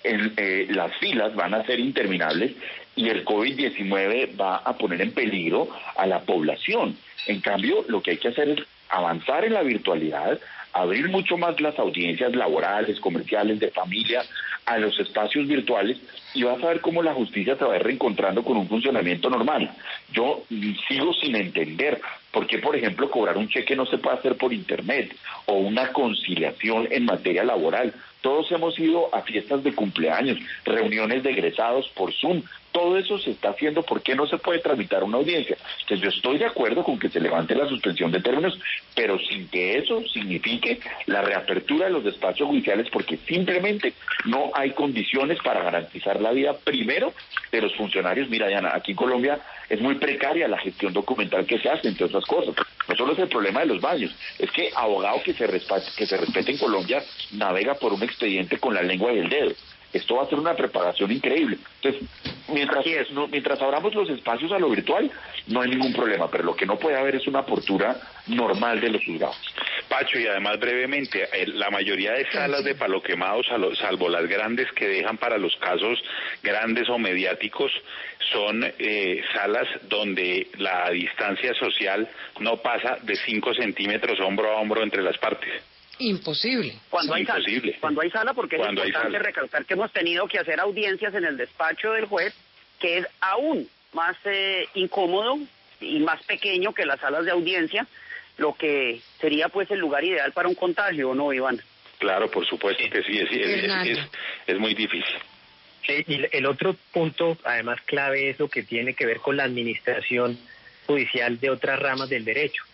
[0.02, 2.52] eh, las filas van a ser interminables
[2.94, 6.96] y el COVID-19 va a poner en peligro a la población.
[7.26, 10.38] En cambio, lo que hay que hacer es avanzar en la virtualidad,
[10.72, 14.22] abrir mucho más las audiencias laborales, comerciales, de familia,
[14.66, 15.98] a los espacios virtuales
[16.34, 19.30] y vas a ver cómo la justicia se va a ir reencontrando con un funcionamiento
[19.30, 19.70] normal.
[20.12, 20.42] Yo
[20.88, 24.52] sigo sin entender por qué, por ejemplo, cobrar un cheque no se puede hacer por
[24.52, 25.14] Internet
[25.46, 27.94] o una conciliación en materia laboral.
[28.20, 32.42] Todos hemos ido a fiestas de cumpleaños, reuniones de egresados por Zoom,
[32.74, 35.56] todo eso se está haciendo, ¿por qué no se puede tramitar una audiencia?
[35.82, 38.58] Entonces yo estoy de acuerdo con que se levante la suspensión de términos,
[38.96, 43.92] pero sin que eso signifique la reapertura de los despachos judiciales, porque simplemente
[44.24, 47.12] no hay condiciones para garantizar la vida primero
[47.52, 48.28] de los funcionarios.
[48.28, 52.06] Mira, Diana, aquí en Colombia es muy precaria la gestión documental que se hace, entre
[52.06, 52.54] otras cosas.
[52.88, 56.06] No solo es el problema de los baños, es que abogado que se respete, que
[56.06, 59.52] se respete en Colombia navega por un expediente con la lengua y el dedo.
[59.94, 61.56] Esto va a ser una preparación increíble.
[61.80, 62.08] Entonces,
[62.52, 62.84] mientras,
[63.30, 65.10] mientras abramos los espacios a lo virtual,
[65.46, 68.90] no hay ningún problema, pero lo que no puede haber es una apertura normal de
[68.90, 69.40] los juzgados.
[69.88, 73.46] Pacho, y además brevemente, la mayoría de salas de palo quemados,
[73.78, 76.02] salvo las grandes que dejan para los casos
[76.42, 77.70] grandes o mediáticos,
[78.32, 82.08] son eh, salas donde la distancia social
[82.40, 85.73] no pasa de 5 centímetros hombro a hombro entre las partes.
[85.98, 86.76] Imposible.
[86.90, 87.44] Cuando hay sala,
[87.80, 91.36] cuando hay sala, porque es importante recalcar que hemos tenido que hacer audiencias en el
[91.36, 92.34] despacho del juez,
[92.80, 95.38] que es aún más eh, incómodo
[95.80, 97.86] y más pequeño que las salas de audiencia,
[98.38, 101.60] lo que sería pues el lugar ideal para un contagio, ¿no, Iván?
[101.98, 103.98] Claro, por supuesto que sí, es, es,
[104.48, 105.16] es, muy difícil.
[105.88, 110.36] y el otro punto, además clave, es lo que tiene que ver con la administración
[110.86, 112.64] judicial de otras ramas del derecho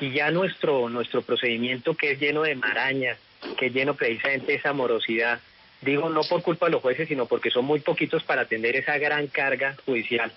[0.00, 3.18] y ya nuestro, nuestro procedimiento que es lleno de marañas,
[3.58, 5.40] que es lleno precisamente de esa morosidad,
[5.82, 8.98] digo no por culpa de los jueces, sino porque son muy poquitos para atender esa
[8.98, 10.32] gran carga judicial,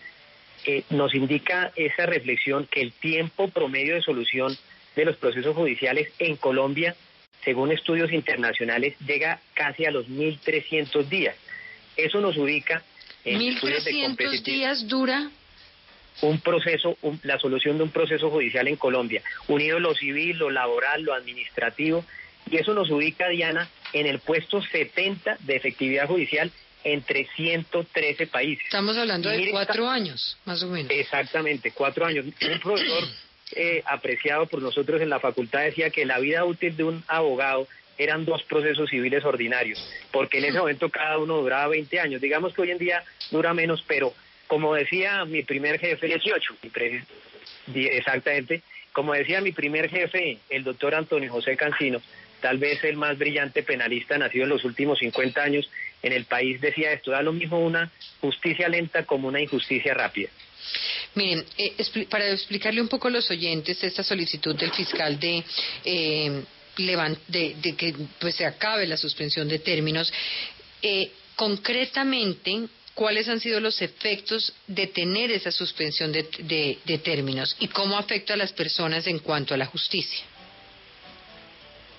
[0.66, 4.58] eh, nos indica esa reflexión que el tiempo promedio de solución
[4.96, 6.96] de los procesos judiciales en Colombia,
[7.44, 11.36] según estudios internacionales, llega casi a los 1.300 días.
[11.96, 12.84] Eso nos ubica
[13.24, 13.40] en...
[13.40, 15.30] ¿1.300 días dura
[16.22, 21.04] un proceso, la solución de un proceso judicial en Colombia, unido lo civil, lo laboral,
[21.04, 22.04] lo administrativo,
[22.50, 26.52] y eso nos ubica, Diana, en el puesto 70 de efectividad judicial
[26.84, 28.66] entre 113 países.
[28.66, 30.92] Estamos hablando de cuatro años, más o menos.
[30.92, 32.26] Exactamente, cuatro años.
[32.26, 33.04] Un profesor
[33.56, 37.68] eh, apreciado por nosotros en la facultad decía que la vida útil de un abogado
[37.98, 42.22] eran dos procesos civiles ordinarios, porque en ese momento cada uno duraba 20 años.
[42.22, 44.14] Digamos que hoy en día dura menos, pero
[44.48, 46.56] como decía mi primer jefe, 18.
[47.76, 48.62] Exactamente.
[48.92, 52.02] Como decía mi primer jefe, el doctor Antonio José Cancino,
[52.42, 55.70] tal vez el más brillante penalista nacido en los últimos 50 años
[56.02, 60.30] en el país, decía esto, da lo mismo una justicia lenta como una injusticia rápida.
[61.16, 61.74] Miren, eh,
[62.10, 65.44] para explicarle un poco a los oyentes esta solicitud del fiscal de...
[65.86, 66.44] Eh,
[67.28, 70.14] de, que pues se acabe la suspensión de términos.
[70.82, 77.96] Eh, concretamente, cuáles han sido los efectos de tener esa suspensión de, términos y cómo
[77.96, 80.26] afecta a las personas en cuanto a la justicia.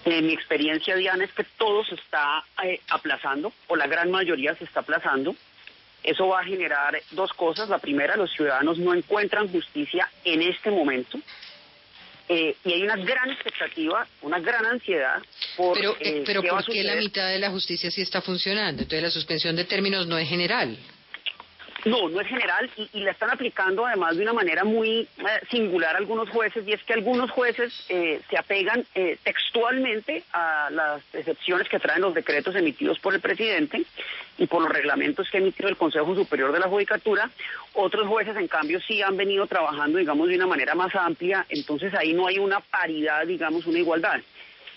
[0.05, 4.57] En mi experiencia, Diana, es que todo se está eh, aplazando, o la gran mayoría
[4.57, 5.37] se está aplazando.
[6.03, 7.69] Eso va a generar dos cosas.
[7.69, 11.21] La primera, los ciudadanos no encuentran justicia en este momento.
[12.29, 15.23] Eh, y hay una gran expectativa, una gran ansiedad
[15.57, 15.77] por...
[15.77, 18.83] Pero, eh, pero va a ¿por qué la mitad de la justicia sí está funcionando?
[18.83, 20.77] Entonces la suspensión de términos no es general.
[21.85, 25.07] No, no es general y, y la están aplicando además de una manera muy eh,
[25.51, 31.03] singular algunos jueces y es que algunos jueces eh, se apegan eh, textualmente a las
[31.13, 33.85] excepciones que traen los decretos emitidos por el presidente
[34.39, 37.31] y por los reglamentos que ha emitido el Consejo Superior de la Judicatura.
[37.75, 41.95] Otros jueces, en cambio, sí han venido trabajando, digamos, de una manera más amplia, entonces
[41.95, 44.21] ahí no hay una paridad, digamos, una igualdad.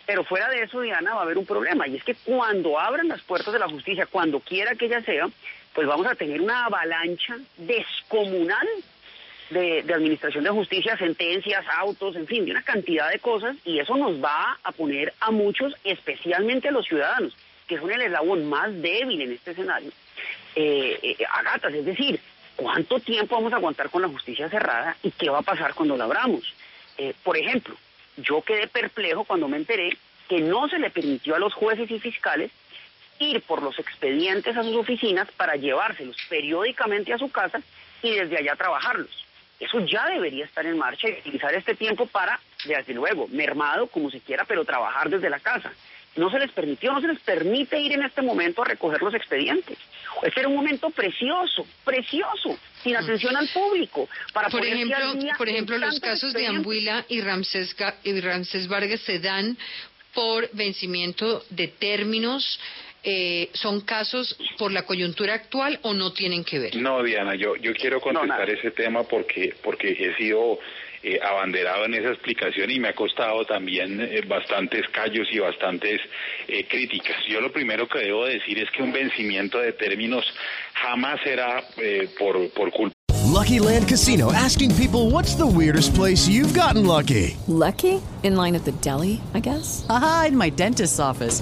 [0.06, 3.08] Pero fuera de eso, Diana, va a haber un problema, y es que cuando abran
[3.08, 5.30] las puertas de la justicia, cuando quiera que ella sea,
[5.74, 8.68] pues vamos a tener una avalancha descomunal
[9.50, 13.80] de, de administración de justicia, sentencias, autos, en fin, de una cantidad de cosas, y
[13.80, 17.36] eso nos va a poner a muchos, especialmente a los ciudadanos,
[17.68, 19.92] que son el eslabón más débil en este escenario,
[20.56, 22.20] eh, eh, a gatas, es decir,
[22.56, 25.96] ¿cuánto tiempo vamos a aguantar con la justicia cerrada y qué va a pasar cuando
[25.96, 26.54] la abramos?
[26.98, 27.76] Eh, por ejemplo,
[28.18, 32.00] yo quedé perplejo cuando me enteré que no se le permitió a los jueces y
[32.00, 32.52] fiscales
[33.22, 37.62] ir por los expedientes a sus oficinas para llevárselos periódicamente a su casa
[38.02, 39.26] y desde allá trabajarlos.
[39.60, 44.10] Eso ya debería estar en marcha y utilizar este tiempo para, desde luego, mermado como
[44.10, 45.72] se quiera, pero trabajar desde la casa.
[46.16, 49.14] No se les permitió, no se les permite ir en este momento a recoger los
[49.14, 49.78] expedientes.
[50.24, 54.98] Este era un momento precioso, precioso, sin atención al público, para por ejemplo,
[55.38, 56.48] por ejemplo los casos de.
[56.48, 59.58] Ambuila y Ramsés, y Ramsés Vargas se dan
[60.14, 62.60] por vencimiento de términos.
[63.04, 66.76] Eh, ¿Son casos por la coyuntura actual o no tienen que ver?
[66.76, 70.60] No, Diana, yo, yo quiero contestar ese tema porque, porque he sido
[71.04, 76.00] eh, abanderado en esa explicación y me ha costado también eh, bastantes callos y bastantes
[76.48, 77.16] eh, críticas.
[77.28, 80.24] Yo lo primero que debo decir es que un vencimiento de términos
[80.74, 82.94] jamás será eh, por, por culpa.
[83.32, 87.38] Lucky Land Casino asking people what's the weirdest place you've gotten lucky?
[87.48, 88.02] Lucky?
[88.24, 89.86] In line at the deli, I guess?
[89.90, 91.42] Aha, in my dentist's office.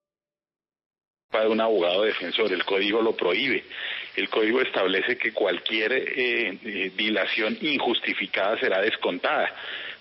[1.39, 2.51] De un abogado defensor.
[2.51, 3.63] El código lo prohíbe.
[4.15, 9.53] El código establece que cualquier eh, eh, dilación injustificada será descontada.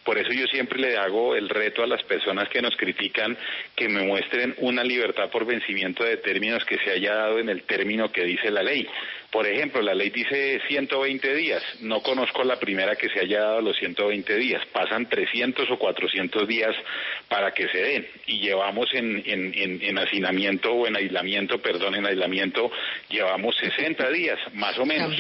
[0.05, 3.37] Por eso yo siempre le hago el reto a las personas que nos critican
[3.77, 7.62] que me muestren una libertad por vencimiento de términos que se haya dado en el
[7.62, 8.88] término que dice la ley.
[9.31, 11.62] Por ejemplo, la ley dice 120 días.
[11.81, 14.64] No conozco la primera que se haya dado los 120 días.
[14.73, 16.75] Pasan 300 o 400 días
[17.29, 18.09] para que se den.
[18.27, 22.73] Y llevamos en, en, en, en hacinamiento o en aislamiento, perdón, en aislamiento,
[23.09, 25.14] llevamos 60 días, más o menos.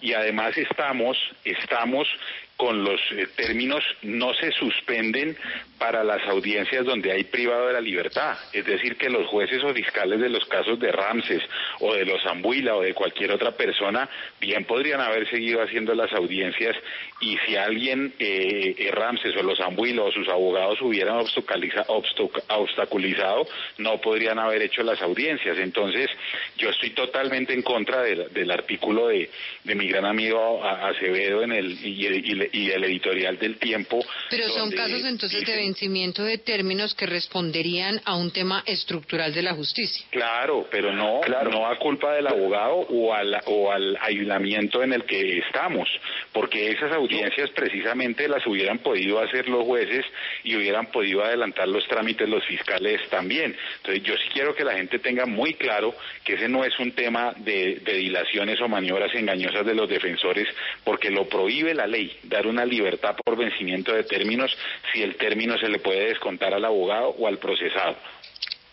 [0.00, 2.08] Y además estamos, estamos
[2.56, 5.36] con los eh, términos no se suspenden
[5.84, 8.38] para las audiencias donde hay privado de la libertad.
[8.54, 11.42] Es decir, que los jueces o fiscales de los casos de Ramses
[11.80, 14.08] o de los Ambuila o de cualquier otra persona
[14.40, 16.74] bien podrían haber seguido haciendo las audiencias
[17.20, 22.42] y si alguien, eh, eh, Ramses o los Ambuila o sus abogados hubieran obstaculiza- obstac-
[22.48, 25.58] obstaculizado, no podrían haber hecho las audiencias.
[25.58, 26.08] Entonces,
[26.56, 29.28] yo estoy totalmente en contra del, del artículo de,
[29.64, 34.02] de mi gran amigo Acevedo en el, y, y- y el editorial del tiempo.
[34.30, 39.42] Pero son casos entonces de vencimiento de términos que responderían a un tema estructural de
[39.42, 40.06] la justicia.
[40.10, 45.04] Claro, pero no, no a culpa del abogado o al, o al aislamiento en el
[45.04, 45.88] que estamos,
[46.32, 50.04] porque esas audiencias precisamente las hubieran podido hacer los jueces
[50.44, 53.56] y hubieran podido adelantar los trámites los fiscales también.
[53.78, 56.92] Entonces yo sí quiero que la gente tenga muy claro que ese no es un
[56.92, 60.46] tema de, de dilaciones o maniobras engañosas de los defensores,
[60.84, 64.56] porque lo prohíbe la ley, dar una libertad por vencimiento de términos
[64.92, 67.96] si el término se le puede descontar al abogado o al procesado.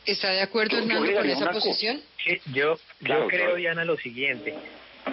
[0.06, 2.02] ¿Está de acuerdo, Hernando, con esa posición?
[2.24, 3.56] Sí, yo, Claro, yo creo, claro.
[3.56, 4.56] Diana, lo siguiente.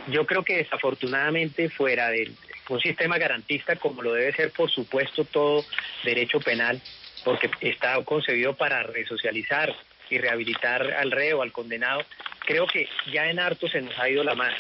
[0.08, 2.30] Yo creo que desafortunadamente fuera de
[2.68, 5.64] un sistema garantista como lo debe ser, por supuesto, todo
[6.04, 6.80] derecho penal,
[7.24, 9.74] porque está concebido para resocializar
[10.10, 12.02] y rehabilitar al reo, al condenado,
[12.46, 14.56] creo que ya en harto se nos ha ido la mano.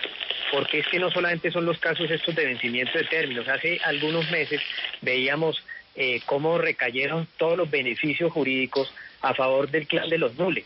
[0.50, 4.30] porque es que no solamente son los casos estos de vencimiento de términos, hace algunos
[4.30, 4.60] meses
[5.02, 5.62] veíamos
[6.00, 10.64] eh, cómo recayeron todos los beneficios jurídicos a favor del clan de los nules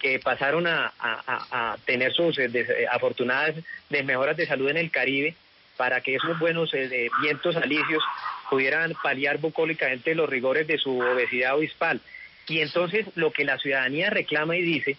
[0.00, 3.54] que pasaron a, tener sus eh, eh, afortunadas
[3.90, 5.34] desmejoras de salud en el Caribe
[5.76, 8.02] para que esos buenos eh, vientos alicios
[8.48, 12.00] pudieran paliar bucólicamente los rigores de su obesidad obispal.
[12.48, 14.96] Y entonces lo que la ciudadanía reclama y dice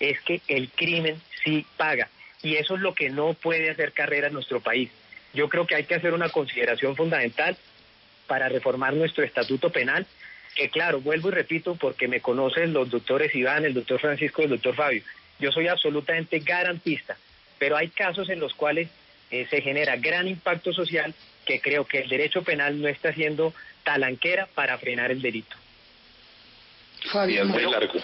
[0.00, 2.08] es que el crimen sí paga.
[2.42, 4.90] Y eso es lo que no puede hacer carrera en nuestro país.
[5.34, 7.56] Yo creo que hay que hacer una consideración fundamental
[8.26, 10.06] para reformar nuestro estatuto penal
[10.54, 14.44] que claro, vuelvo y repito porque me conocen los doctores Iván, el doctor Francisco y
[14.44, 15.02] el doctor Fabio.
[15.38, 17.16] Yo soy absolutamente garantista,
[17.58, 18.88] pero hay casos en los cuales
[19.30, 21.14] eh, se genera gran impacto social
[21.46, 25.56] que creo que el derecho penal no está siendo talanquera para frenar el delito.
[27.10, 27.94] Fabio, muy largo.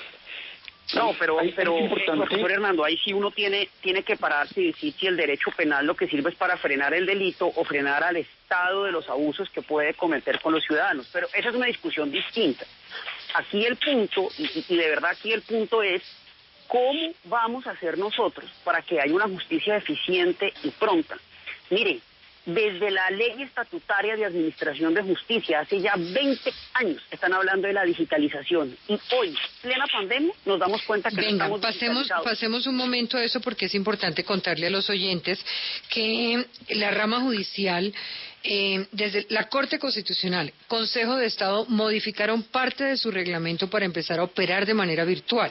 [0.94, 1.76] No, pero, pero
[2.06, 5.86] profesor Hernando, ahí sí uno tiene, tiene que pararse y decir si el derecho penal
[5.86, 9.50] lo que sirve es para frenar el delito o frenar al Estado de los abusos
[9.50, 11.08] que puede cometer con los ciudadanos.
[11.12, 12.64] Pero esa es una discusión distinta.
[13.34, 16.02] Aquí el punto, y, y de verdad aquí el punto es
[16.66, 21.18] cómo vamos a hacer nosotros para que haya una justicia eficiente y pronta.
[21.70, 22.00] Miren,
[22.48, 27.74] desde la ley estatutaria de administración de justicia, hace ya 20 años están hablando de
[27.74, 33.18] la digitalización y hoy, plena pandemia, nos damos cuenta que Venga, pasemos, pasemos un momento
[33.18, 35.44] a eso porque es importante contarle a los oyentes
[35.90, 37.92] que la rama judicial
[38.44, 44.20] eh, desde la Corte Constitucional, Consejo de Estado modificaron parte de su reglamento para empezar
[44.20, 45.50] a operar de manera virtual.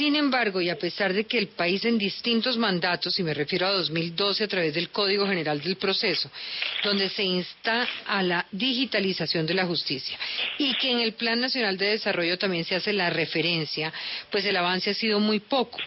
[0.00, 3.66] Sin embargo, y a pesar de que el país en distintos mandatos, y me refiero
[3.66, 6.30] a 2012 a través del Código General del Proceso,
[6.82, 10.18] donde se insta a la digitalización de la justicia,
[10.56, 13.92] y que en el Plan Nacional de Desarrollo también se hace la referencia,
[14.30, 15.78] pues el avance ha sido muy poco.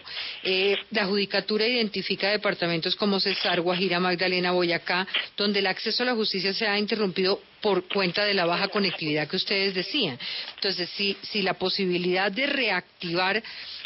[0.44, 6.14] Eh, la Judicatura identifica departamentos como Cesar, Guajira, Magdalena, Boyacá, donde el acceso a la
[6.14, 10.18] justicia se ha interrumpido por cuenta de la baja conectividad que ustedes decían.
[10.56, 13.42] Entonces, si, si la posibilidad de reactivar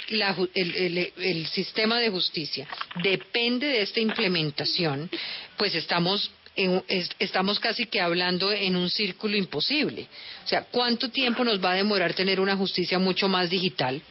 [0.08, 2.66] el, sistema de justicia
[3.04, 5.08] depende de esta implementación,
[5.56, 6.32] pues estamos
[7.20, 10.08] estamos casi que hablando en un círculo imposible.
[10.44, 14.02] O sea, ¿cuánto tiempo nos va a demorar tener una justicia mucho más digital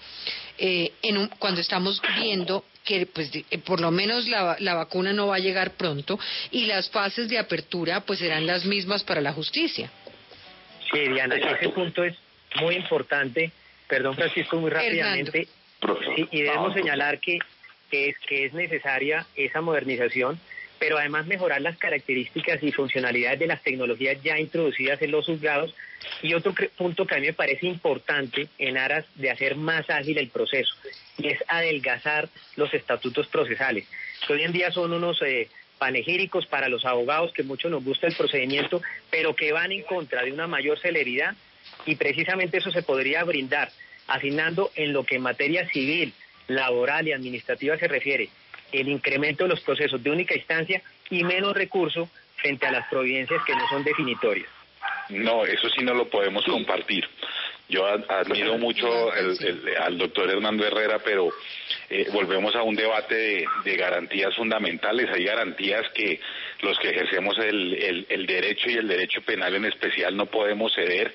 [0.58, 5.28] eh, en cuando estamos viendo que pues eh, por lo menos la, la, vacuna no
[5.28, 6.18] va a llegar pronto
[6.52, 9.92] y las fases de apertura pues serán las mismas para la justicia?
[10.92, 12.16] Sí, Diana, ese punto es
[12.62, 13.52] muy importante.
[13.88, 15.48] Perdón, Francisco, muy rápidamente.
[16.32, 17.40] Y debemos señalar que,
[17.92, 20.40] es, que es necesaria esa modernización,
[20.80, 25.74] pero además mejorar las características y funcionalidades de las tecnologías ya introducidas en los juzgados.
[26.22, 30.18] Y otro punto que a mí me parece importante en aras de hacer más ágil
[30.18, 30.74] el proceso,
[31.18, 33.88] y es adelgazar los estatutos procesales,
[34.26, 38.08] que hoy en día son unos eh, panegíricos para los abogados, que mucho nos gusta
[38.08, 41.36] el procedimiento, pero que van en contra de una mayor celeridad,
[41.86, 43.72] y precisamente eso se podría brindar
[44.08, 46.14] asignando en lo que en materia civil,
[46.48, 48.30] laboral y administrativa se refiere
[48.72, 53.42] el incremento de los procesos de única instancia y menos recursos frente a las providencias
[53.46, 54.50] que no son definitorias.
[55.10, 57.08] No, eso sí no lo podemos compartir.
[57.70, 61.30] Yo admiro mucho al doctor Hernando Herrera, pero
[61.90, 65.10] eh, volvemos a un debate de, garantías fundamentales.
[65.14, 66.20] Hay garantías que
[66.62, 71.14] los que ejercemos el, el, derecho y el derecho penal en especial no podemos ceder.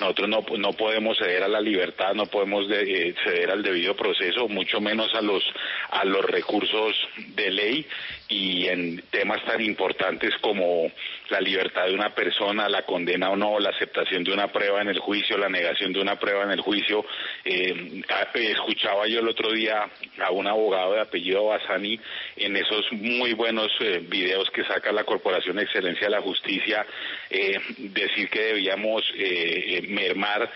[0.00, 4.48] Nosotros no, no podemos ceder a la libertad, no podemos eh, ceder al debido proceso,
[4.48, 5.44] mucho menos a los,
[5.90, 7.86] a los recursos de ley
[8.28, 10.90] y en temas tan importantes como
[11.30, 14.88] la libertad de una persona, la condena o no, la aceptación de una prueba en
[14.88, 17.04] el juicio, la negación de una prueba en el juicio.
[17.44, 18.02] Eh,
[18.34, 19.88] escuchaba yo el otro día
[20.20, 21.98] a un abogado de apellido Basani
[22.36, 26.86] en esos muy buenos eh, videos que saca la Corporación Excelencia de la Justicia
[27.30, 30.50] eh, decir que debíamos eh, mermar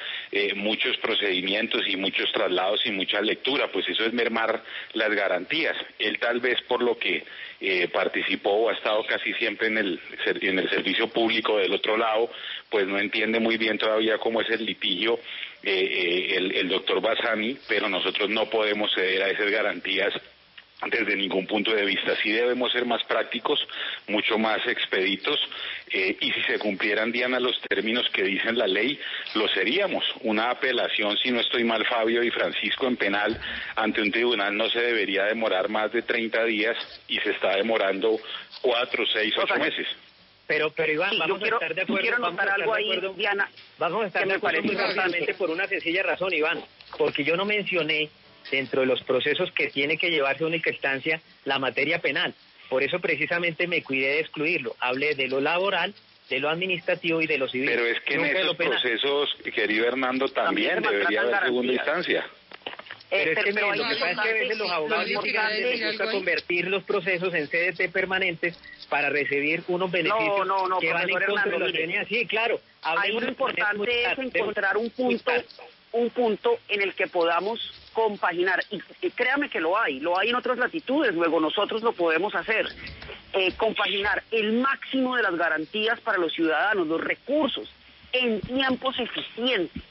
[0.56, 4.62] muchos procedimientos y muchos traslados y mucha lectura, pues eso es mermar
[4.94, 5.76] las garantías.
[5.98, 7.22] Él tal vez por lo que
[7.92, 10.00] participó o ha estado casi siempre en el,
[10.40, 12.30] en el servicio público del otro lado,
[12.70, 15.20] pues no entiende muy bien todavía cómo es el litigio
[15.62, 20.12] eh, el, el doctor Basami, pero nosotros no podemos ceder a esas garantías
[20.90, 22.16] desde ningún punto de vista.
[22.22, 23.60] Sí debemos ser más prácticos,
[24.08, 25.38] mucho más expeditos,
[25.90, 28.98] eh, y si se cumplieran, Diana, los términos que dicen la ley,
[29.34, 30.04] lo seríamos.
[30.22, 33.38] Una apelación, si no estoy mal, Fabio y Francisco, en penal
[33.76, 36.76] ante un tribunal no se debería demorar más de 30 días
[37.08, 38.18] y se está demorando
[38.60, 39.86] cuatro, seis, ocho meses.
[40.52, 42.02] Pero, pero Iván, vamos a estar de acuerdo.
[42.02, 43.50] Quiero notar algo ahí, Diana.
[43.78, 46.62] Vamos a estar de acuerdo muy rápidamente por una sencilla razón, Iván.
[46.98, 48.10] Porque yo no mencioné
[48.50, 52.34] dentro de los procesos que tiene que llevarse a única instancia la materia penal.
[52.68, 54.76] Por eso precisamente me cuidé de excluirlo.
[54.78, 55.94] Hablé de lo laboral,
[56.28, 57.70] de lo administrativo y de lo civil.
[57.70, 62.26] Pero es que en esos procesos, querido Hernando, también, debería haber segunda instancia.
[63.08, 65.16] Pero es que lo que pasa es que a veces los abogados les
[65.86, 68.58] gusta convertir los procesos en CDT permanentes
[68.92, 72.04] para recibir unos beneficios no, no, que van en contra de la ciudadanía.
[72.04, 72.60] Sí, claro.
[72.82, 75.32] Ahí lo importante es encontrar un punto,
[75.92, 77.58] un punto en el que podamos
[77.94, 78.62] compaginar.
[78.70, 82.66] Y, créame que lo hay, lo hay en otras latitudes, luego nosotros lo podemos hacer.
[83.32, 87.70] Eh, compaginar el máximo de las garantías para los ciudadanos, los recursos,
[88.12, 89.82] en tiempos eficientes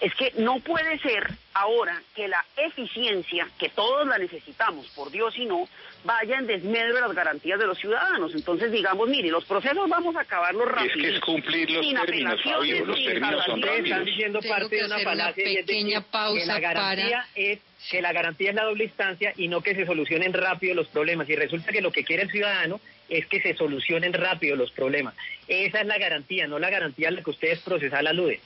[0.00, 5.34] es que no puede ser ahora que la eficiencia, que todos la necesitamos, por Dios
[5.38, 5.68] y no,
[6.04, 8.34] vaya en desmedro de las garantías de los ciudadanos.
[8.34, 10.94] Entonces digamos, mire, los procesos vamos a acabarlos rápido.
[10.94, 13.84] Es que es cumplir los términos, Fabio, los términos son rápidos.
[13.84, 17.58] Están diciendo parte de una falacia es que la garantía es
[17.90, 21.28] que la garantía es la doble instancia y no que se solucionen rápido los problemas.
[21.28, 25.14] Y resulta que lo que quiere el ciudadano es que se solucionen rápido los problemas.
[25.46, 28.40] Esa es la garantía, no la garantía a la que ustedes procesal aluden.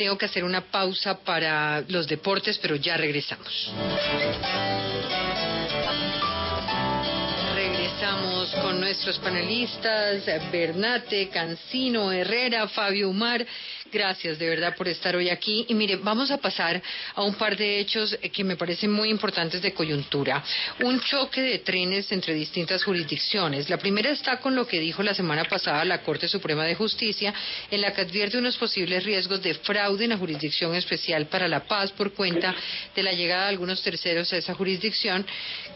[0.00, 3.70] Tengo que hacer una pausa para los deportes, pero ya regresamos.
[7.54, 13.46] Regresamos con nuestros panelistas, Bernate, Cancino, Herrera, Fabio Umar.
[13.92, 15.66] Gracias de verdad por estar hoy aquí.
[15.68, 16.80] Y mire, vamos a pasar
[17.14, 20.42] a un par de hechos que me parecen muy importantes de coyuntura.
[20.82, 23.68] Un choque de trenes entre distintas jurisdicciones.
[23.68, 27.34] La primera está con lo que dijo la semana pasada la Corte Suprema de Justicia,
[27.70, 31.64] en la que advierte unos posibles riesgos de fraude en la Jurisdicción Especial para la
[31.64, 32.54] Paz por cuenta
[32.94, 35.26] de la llegada de algunos terceros a esa jurisdicción,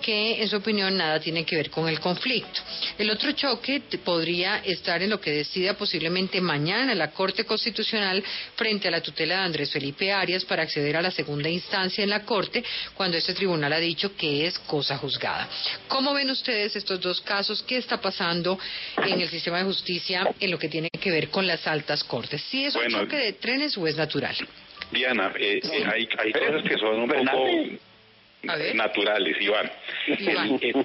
[0.01, 2.54] que en su opinión nada tiene que ver con el conflicto.
[2.99, 8.23] El otro choque podría estar en lo que decida posiblemente mañana la Corte Constitucional
[8.57, 12.11] frente a la tutela de Andrés Felipe Arias para acceder a la segunda instancia en
[12.11, 15.49] la Corte cuando este tribunal ha dicho que es cosa juzgada.
[15.89, 17.63] ¿Cómo ven ustedes estos dos casos?
[17.63, 18.59] ¿Qué está pasando
[18.97, 22.43] en el sistema de justicia en lo que tiene que ver con las altas cortes?
[22.43, 24.37] ¿Sí es un choque de trenes o es natural?
[24.91, 27.49] Diana, eh, eh, hay, hay cosas que son un poco
[28.75, 29.71] naturales, Iván.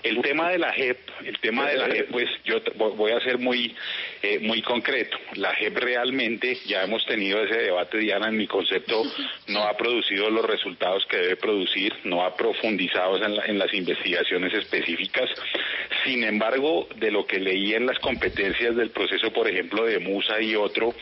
[0.03, 3.37] El, tema de la JEP, el tema de la JEP, pues yo voy a ser
[3.37, 3.75] muy,
[4.21, 5.17] eh, muy concreto.
[5.35, 9.03] La JEP realmente, ya hemos tenido ese debate, Diana, en mi concepto,
[9.47, 14.53] no ha producido los resultados que debe producir, no ha profundizado en, en las investigaciones
[14.53, 15.29] específicas.
[16.03, 20.41] Sin embargo, de lo que leí en las competencias del proceso, por ejemplo, de Musa
[20.41, 20.93] y otro,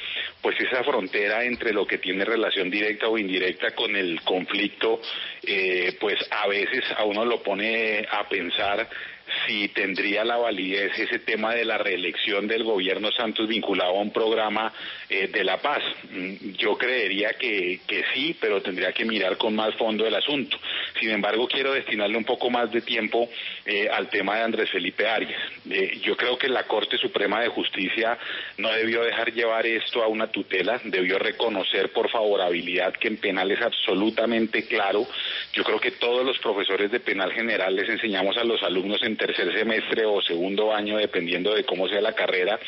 [0.42, 5.02] pues esa frontera entre lo que tiene relación directa o indirecta con el conflicto,
[5.46, 6.16] eh, pues
[6.48, 8.88] a veces a uno lo pone a pensar
[9.46, 14.12] si tendría la validez ese tema de la reelección del gobierno Santos vinculado a un
[14.12, 14.72] programa
[15.10, 15.84] eh, de la paz.
[16.12, 20.58] Mm, yo creería que, que sí, pero tendría que mirar con más fondo el asunto.
[21.00, 23.30] Sin embargo, quiero destinarle un poco más de tiempo
[23.66, 25.42] eh, al tema de Andrés Felipe Arias.
[25.70, 28.18] Eh, yo creo que la Corte Suprema de Justicia
[28.58, 33.52] no debió dejar llevar esto a una tutela, debió reconocer por favorabilidad que en penal
[33.52, 35.06] es absolutamente claro.
[35.54, 39.17] Yo creo que todos los profesores de penal general les enseñamos a los alumnos en
[39.18, 42.60] tercer semestre o segundo año, dependiendo de cómo sea la carrera,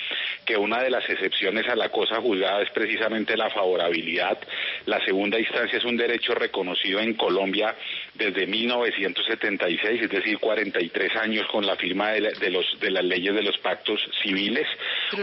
[0.45, 4.37] que una de las excepciones a la cosa juzgada es precisamente la favorabilidad.
[4.85, 7.75] La segunda instancia es un derecho reconocido en Colombia
[8.13, 13.43] desde 1976, es decir, 43 años con la firma de, los, de las leyes de
[13.43, 14.67] los pactos civiles.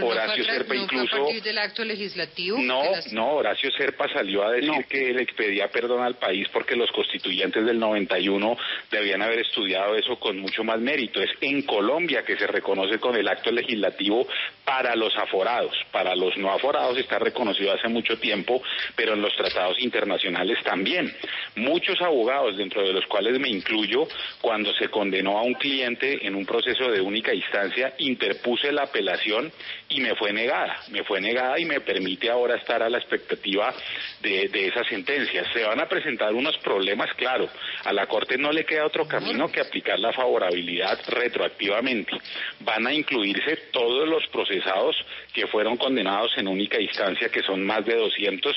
[0.01, 1.27] Horacio Serpa incluso...
[1.27, 2.57] a del acto legislativo?
[2.59, 6.91] No, no, Horacio Serpa salió a decir que él pedía perdón al país porque los
[6.91, 8.57] constituyentes del 91
[8.89, 13.27] debían haber estudiado eso con mucho más mérito en Colombia que se reconoce con el
[13.27, 14.27] acto legislativo
[14.65, 15.75] para los aforados.
[15.91, 18.61] Para los no aforados está reconocido hace mucho tiempo,
[18.95, 21.13] pero en los tratados internacionales también.
[21.55, 24.07] Muchos abogados, dentro de los cuales me incluyo,
[24.41, 29.51] cuando se condenó a un cliente en un proceso de única instancia, interpuse la apelación
[29.89, 30.75] y me fue negada.
[30.89, 33.73] Me fue negada y me permite ahora estar a la expectativa
[34.21, 35.43] de esa sentencia.
[35.53, 37.47] Se van a presentar unos problemas, claro.
[37.83, 42.11] A la Corte no le queda otro camino que aplicar la favorabilidad retroactivamente.
[42.59, 44.95] Van a incluirse todos los procesados
[45.33, 48.55] que fueron condenados en única instancia, que son más de 200,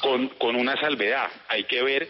[0.00, 1.28] con, con una salvedad.
[1.48, 2.08] Hay que ver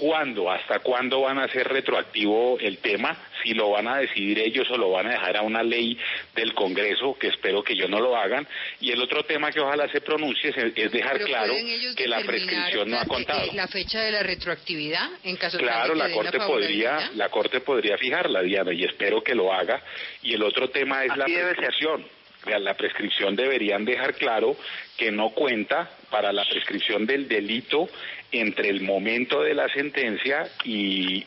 [0.00, 4.66] cuándo, hasta cuándo van a ser retroactivo el tema, si lo van a decidir ellos
[4.70, 5.96] o lo van a dejar a una ley
[6.34, 8.48] del Congreso, que espero que ellos no lo hagan.
[8.80, 11.52] Y el otro tema que ojalá se pronuncie es, dejar claro
[11.94, 13.52] que la prescripción no ha contado.
[13.52, 17.98] La fecha de la retroactividad en caso claro, de la Corte podría, la Corte podría
[17.98, 19.82] fijarla, Diana, y espero que lo haga.
[20.22, 22.06] Y el otro tema es la prescripción.
[22.46, 24.56] La prescripción deberían dejar claro
[24.96, 27.86] que no cuenta para la prescripción del delito
[28.32, 31.26] entre el momento de la sentencia y,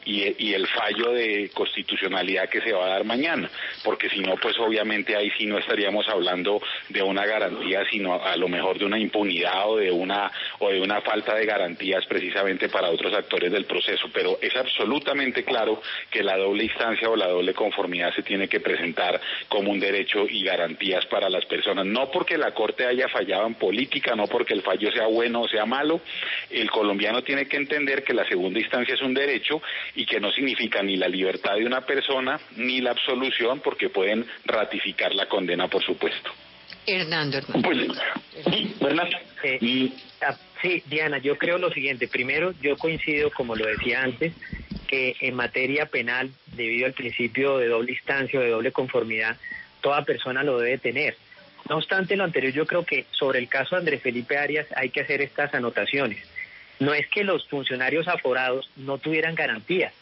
[0.53, 3.49] el fallo de constitucionalidad que se va a dar mañana,
[3.83, 8.35] porque si no, pues obviamente ahí sí no estaríamos hablando de una garantía, sino a
[8.37, 12.69] lo mejor de una impunidad o de una o de una falta de garantías precisamente
[12.69, 14.07] para otros actores del proceso.
[14.13, 15.81] Pero es absolutamente claro
[16.11, 20.25] que la doble instancia o la doble conformidad se tiene que presentar como un derecho
[20.29, 24.53] y garantías para las personas, no porque la Corte haya fallado en política, no porque
[24.53, 26.01] el fallo sea bueno o sea malo,
[26.49, 26.69] el
[27.23, 29.61] tiene que entender que la segunda instancia es un derecho
[29.95, 34.25] y que no significa ni la libertad de una persona ni la absolución porque pueden
[34.45, 36.31] ratificar la condena, por supuesto.
[36.85, 37.77] Hernando, pues,
[39.43, 39.91] eh,
[40.21, 42.07] ah, sí, Diana, yo creo lo siguiente.
[42.07, 44.33] Primero, yo coincido, como lo decía antes,
[44.87, 49.37] que en materia penal, debido al principio de doble instancia o de doble conformidad,
[49.81, 51.15] toda persona lo debe tener.
[51.69, 54.89] No obstante lo anterior, yo creo que sobre el caso de Andrés Felipe Arias hay
[54.89, 56.19] que hacer estas anotaciones.
[56.83, 59.93] No es que los funcionarios aforados no tuvieran garantía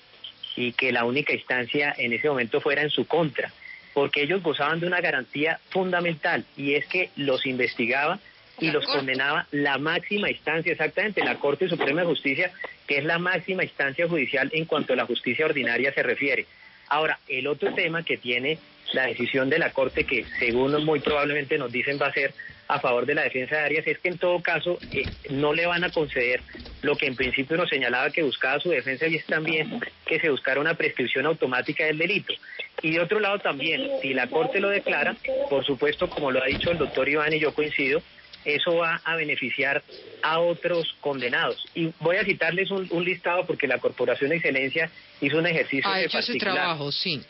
[0.55, 3.53] y que la única instancia en ese momento fuera en su contra,
[3.93, 8.17] porque ellos gozaban de una garantía fundamental y es que los investigaba
[8.59, 12.51] y los condenaba la máxima instancia, exactamente, la Corte Suprema de Justicia,
[12.88, 16.47] que es la máxima instancia judicial en cuanto a la justicia ordinaria se refiere.
[16.88, 18.57] Ahora, el otro tema que tiene
[18.93, 22.33] la decisión de la Corte, que según muy probablemente nos dicen va a ser
[22.67, 25.65] a favor de la defensa de Arias, es que en todo caso eh, no le
[25.65, 26.41] van a conceder
[26.81, 30.29] lo que en principio nos señalaba que buscaba su defensa y es también que se
[30.29, 32.33] buscara una prescripción automática del delito.
[32.81, 35.15] Y de otro lado también, si la Corte lo declara,
[35.49, 38.01] por supuesto, como lo ha dicho el doctor Iván y yo coincido,
[38.45, 39.83] eso va a beneficiar
[40.23, 41.63] a otros condenados.
[41.75, 44.89] Y voy a citarles un, listado porque la Corporación de Excelencia
[45.19, 47.21] hizo un ejercicio ha hecho su trabajo, sí.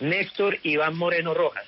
[0.00, 1.64] Néstor Iván Moreno Rojas,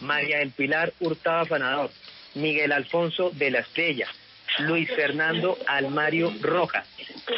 [0.00, 1.90] María del Pilar Hurtado Afanador,
[2.34, 4.08] Miguel Alfonso de la Estrella,
[4.60, 6.86] Luis Fernando Almario Rojas,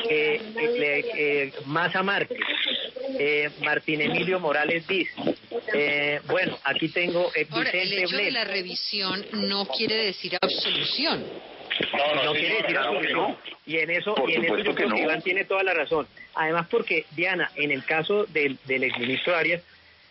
[0.08, 2.38] eh, eh, eh Maza Márquez,
[3.18, 5.08] eh, Martín Emilio Morales Diz.
[6.26, 11.24] bueno, aquí tengo Ahora, el hecho de la revisión no quiere decir absolución.
[11.92, 13.36] No, no, quiere decir absolución.
[13.66, 16.06] Y en eso, y en eso yo creo que Iván tiene toda la razón.
[16.34, 19.62] Además, porque, Diana, en el caso del, del exministro Arias,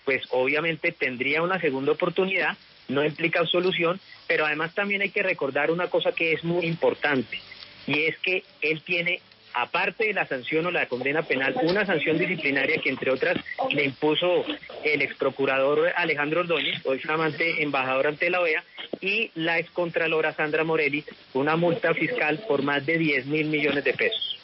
[0.09, 2.57] pues obviamente tendría una segunda oportunidad,
[2.87, 7.39] no implica absolución, pero además también hay que recordar una cosa que es muy importante,
[7.85, 9.21] y es que él tiene,
[9.53, 13.37] aparte de la sanción o la condena penal, una sanción disciplinaria que entre otras
[13.69, 14.45] le impuso
[14.83, 18.63] el ex procurador Alejandro Ordóñez, hoy flamante embajador ante la OEA,
[19.01, 23.93] y la excontralora Sandra Morelli, una multa fiscal por más de 10 mil millones de
[23.93, 24.39] pesos.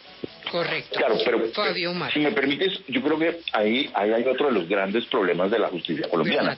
[0.56, 0.98] Correcto.
[0.98, 1.42] Claro, pero
[2.14, 5.60] si me permites, yo creo que ahí, ahí hay otro de los grandes problemas de
[5.60, 6.58] la justicia colombiana.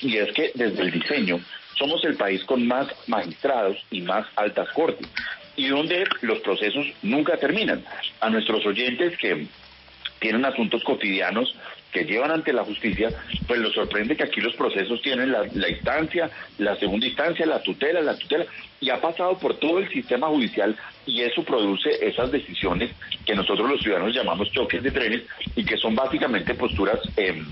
[0.00, 1.40] Y es que desde el diseño
[1.76, 5.08] somos el país con más magistrados y más altas cortes
[5.56, 7.84] y donde los procesos nunca terminan.
[8.20, 9.48] A nuestros oyentes que
[10.20, 11.52] tienen asuntos cotidianos
[11.92, 13.10] que llevan ante la justicia,
[13.46, 18.00] pues los sorprende que aquí los procesos tienen la, instancia, la segunda instancia, la tutela,
[18.00, 18.46] la tutela,
[18.80, 20.74] y ha pasado por todo el sistema judicial
[21.06, 22.90] y eso produce esas decisiones
[23.24, 25.22] que nosotros los ciudadanos llamamos choques de trenes
[25.54, 27.42] y que son básicamente posturas eh,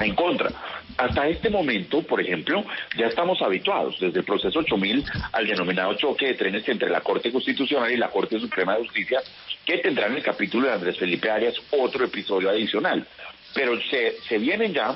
[0.00, 0.50] en contra.
[0.96, 2.64] Hasta este momento, por ejemplo,
[2.96, 7.30] ya estamos habituados desde el proceso 8000 al denominado choque de trenes entre la Corte
[7.30, 9.20] Constitucional y la Corte Suprema de Justicia,
[9.64, 13.06] que tendrá en el capítulo de Andrés Felipe Arias otro episodio adicional.
[13.56, 14.94] Pero se, vienen ya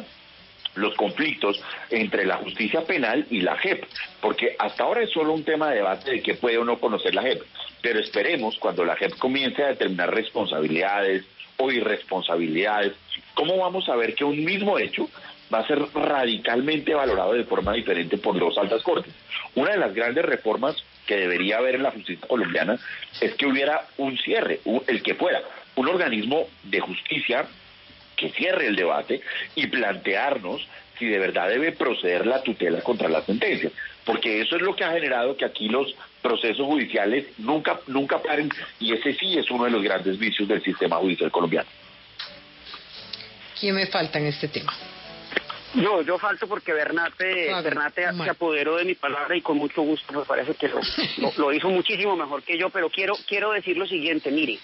[0.74, 3.84] los conflictos entre la justicia penal y la JEP,
[4.20, 7.14] porque hasta ahora es solo un tema de debate de qué puede o no conocer
[7.14, 7.42] la JEP,
[7.80, 11.24] pero esperemos cuando la JEP comience a determinar responsabilidades
[11.56, 12.92] o irresponsabilidades,
[13.34, 15.08] ¿cómo vamos a ver que un mismo hecho
[15.52, 19.14] va a ser radicalmente valorado de forma diferente por dos altas cortes?
[19.54, 22.78] Una de las grandes reformas que debería haber en la justicia colombiana
[23.22, 25.42] es que hubiera un cierre, el que fuera,
[25.76, 27.48] un organismo de justicia
[28.20, 29.22] que cierre el debate
[29.54, 30.68] y plantearnos
[30.98, 33.70] si de verdad debe proceder la tutela contra la sentencia,
[34.04, 38.50] porque eso es lo que ha generado que aquí los procesos judiciales nunca nunca paren
[38.78, 41.68] y ese sí es uno de los grandes vicios del sistema judicial colombiano.
[43.58, 44.74] ¿Quién me falta en este tema?
[45.74, 50.12] Yo, yo falto porque Bernate, Bernate se apoderó de mi palabra y con mucho gusto
[50.12, 50.80] me parece que lo,
[51.38, 54.58] lo, hizo muchísimo mejor que yo, pero quiero, quiero decir lo siguiente, mire,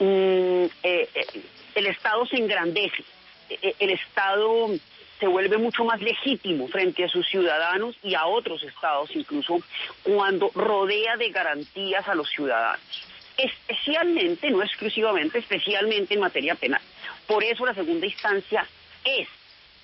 [0.00, 1.26] mm, eh, eh,
[1.74, 3.04] el Estado se engrandece,
[3.48, 4.68] e, e, el Estado
[5.18, 9.58] se vuelve mucho más legítimo frente a sus ciudadanos y a otros estados incluso
[10.02, 12.80] cuando rodea de garantías a los ciudadanos,
[13.36, 16.80] especialmente, no exclusivamente, especialmente en materia penal.
[17.26, 18.66] Por eso la segunda instancia
[19.04, 19.28] es,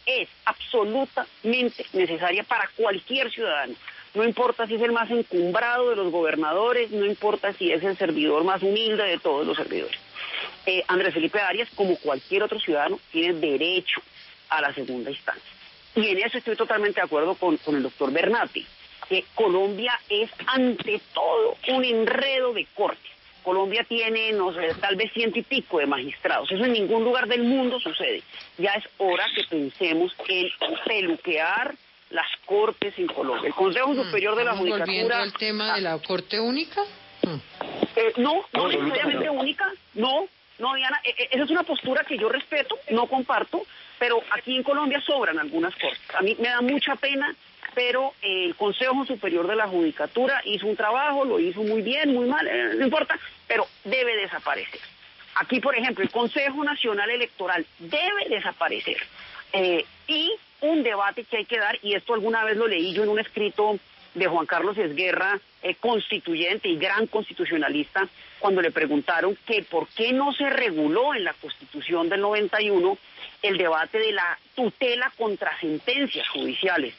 [0.07, 3.75] es absolutamente necesaria para cualquier ciudadano
[4.17, 7.99] no importa si es el más encumbrado de los gobernadores, no importa si es el
[7.99, 9.99] servidor más humilde de todos los servidores.
[10.67, 14.01] Eh, Andrés Felipe Arias, como cualquier otro ciudadano, tiene derecho
[14.49, 15.53] a la segunda instancia.
[15.95, 18.67] Y en eso estoy totalmente de acuerdo con, con el doctor Bernati,
[19.09, 23.09] que Colombia es ante todo un enredo de corte.
[23.47, 26.51] Colombia tiene, no sé, tal vez ciento y pico de magistrados.
[26.51, 28.23] Eso en ningún lugar del mundo sucede.
[28.59, 30.49] Ya es hora que pensemos en
[30.85, 31.73] peluquear
[32.11, 33.47] las cortes en Colombia.
[33.47, 34.87] El Consejo mm, Superior de la Judicatura...
[34.87, 36.83] ¿Volviendo al tema de la Corte Única?
[37.97, 40.27] Eh, no, no necesariamente única, no,
[40.59, 43.63] no, Diana, e, e, esa es una postura que yo respeto, no comparto,
[43.99, 46.15] pero aquí en Colombia sobran algunas cortes.
[46.15, 47.35] A mí me da mucha pena
[47.77, 52.27] pero el Consejo Superior de la Judicatura hizo un trabajo, lo hizo muy bien, muy
[52.27, 54.81] mal, eh, no importa, pero debe desaparecer.
[55.35, 58.97] Aquí, por ejemplo, el Consejo Nacional Electoral debe desaparecer.
[59.53, 63.03] Eh, y un debate que hay que dar, y esto alguna vez lo leí yo
[63.03, 63.79] en un escrito
[64.17, 68.09] de Juan Carlos Esguerra, eh, constituyente y gran constitucionalista,
[68.39, 72.99] cuando le preguntaron que por qué no se reguló en la Constitución del 91
[73.43, 76.95] el debate de la tutela contra sentencias judiciales.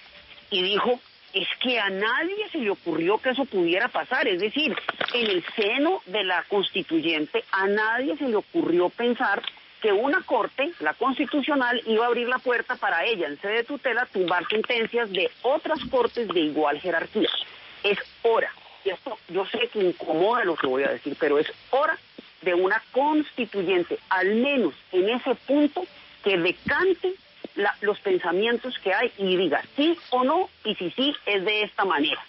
[0.51, 0.99] Y dijo,
[1.34, 4.76] es que a nadie se le ocurrió que eso pudiera pasar, es decir,
[5.13, 9.41] en el seno de la constituyente a nadie se le ocurrió pensar
[9.88, 13.63] que una corte, la constitucional, iba a abrir la puerta para ella, en sede de
[13.63, 17.29] tutela, tumbar sentencias de otras cortes de igual jerarquía.
[17.83, 18.51] Es hora,
[18.83, 21.97] y esto yo sé que incomoda lo que voy a decir, pero es hora
[22.41, 25.85] de una constituyente, al menos en ese punto,
[26.21, 27.13] que decante
[27.79, 31.85] los pensamientos que hay y diga sí o no, y si sí es de esta
[31.85, 32.21] manera.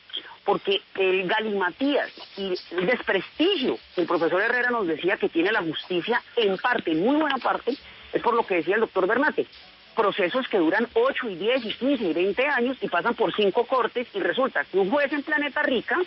[0.49, 5.61] Porque el galimatías y el desprestigio que el profesor Herrera nos decía que tiene la
[5.61, 7.77] justicia, en parte, muy buena parte,
[8.15, 9.47] es por lo que decía el doctor Bernate.
[9.95, 13.67] Procesos que duran 8 y 10 y 15 y 20 años y pasan por cinco
[13.67, 15.99] cortes y resulta que un juez en Planeta Rica,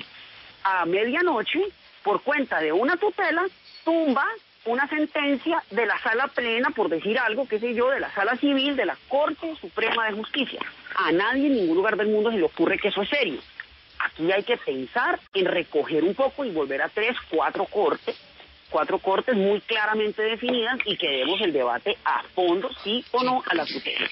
[0.63, 1.61] a medianoche,
[2.01, 3.45] por cuenta de una tutela,
[3.85, 4.25] tumba
[4.65, 8.35] una sentencia de la sala plena, por decir algo, qué sé yo, de la sala
[8.37, 10.61] civil de la Corte Suprema de Justicia.
[10.95, 13.39] A nadie en ningún lugar del mundo se le ocurre que eso es serio.
[14.05, 18.15] Aquí hay que pensar en recoger un poco y volver a tres, cuatro cortes,
[18.69, 23.43] cuatro cortes muy claramente definidas y que demos el debate a fondo, sí o no,
[23.47, 24.09] a la tutela.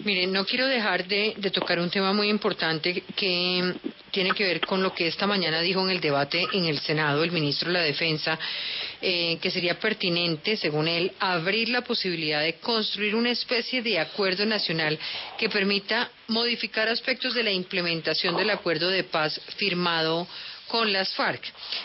[0.00, 3.74] Miren, no quiero dejar de, tocar un tema muy importante que
[4.10, 7.24] tiene que ver con lo que esta mañana dijo en el debate en el Senado
[7.24, 8.38] el ministro de la Defensa,
[9.00, 14.44] eh, que sería pertinente, según él, abrir la posibilidad de construir una especie de acuerdo
[14.44, 14.98] nacional
[15.38, 20.28] que permita modificar aspectos de la implementación del acuerdo de paz firmado
[20.68, 21.42] con las FARC.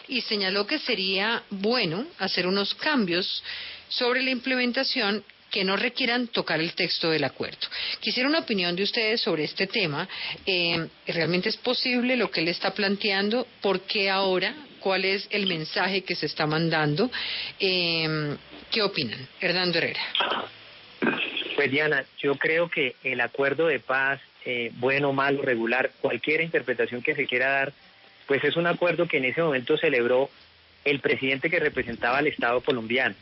[0.10, 3.42] Y señaló que sería bueno hacer unos cambios
[3.88, 7.68] sobre la implementación que no requieran tocar el texto del acuerdo.
[8.00, 10.08] Quisiera una opinión de ustedes sobre este tema.
[10.46, 13.46] Eh, ¿Realmente es posible lo que él está planteando?
[13.62, 14.56] ¿Por qué ahora?
[14.80, 17.12] ¿Cuál es el mensaje que se está mandando?
[17.60, 18.36] Eh,
[18.72, 19.28] ¿Qué opinan?
[19.40, 20.02] Hernando Herrera.
[21.56, 27.02] Pues Diana, yo creo que el acuerdo de paz, eh, bueno, malo, regular, cualquier interpretación
[27.02, 27.74] que se quiera dar,
[28.26, 30.30] pues es un acuerdo que en ese momento celebró
[30.86, 33.16] el presidente que representaba al Estado colombiano.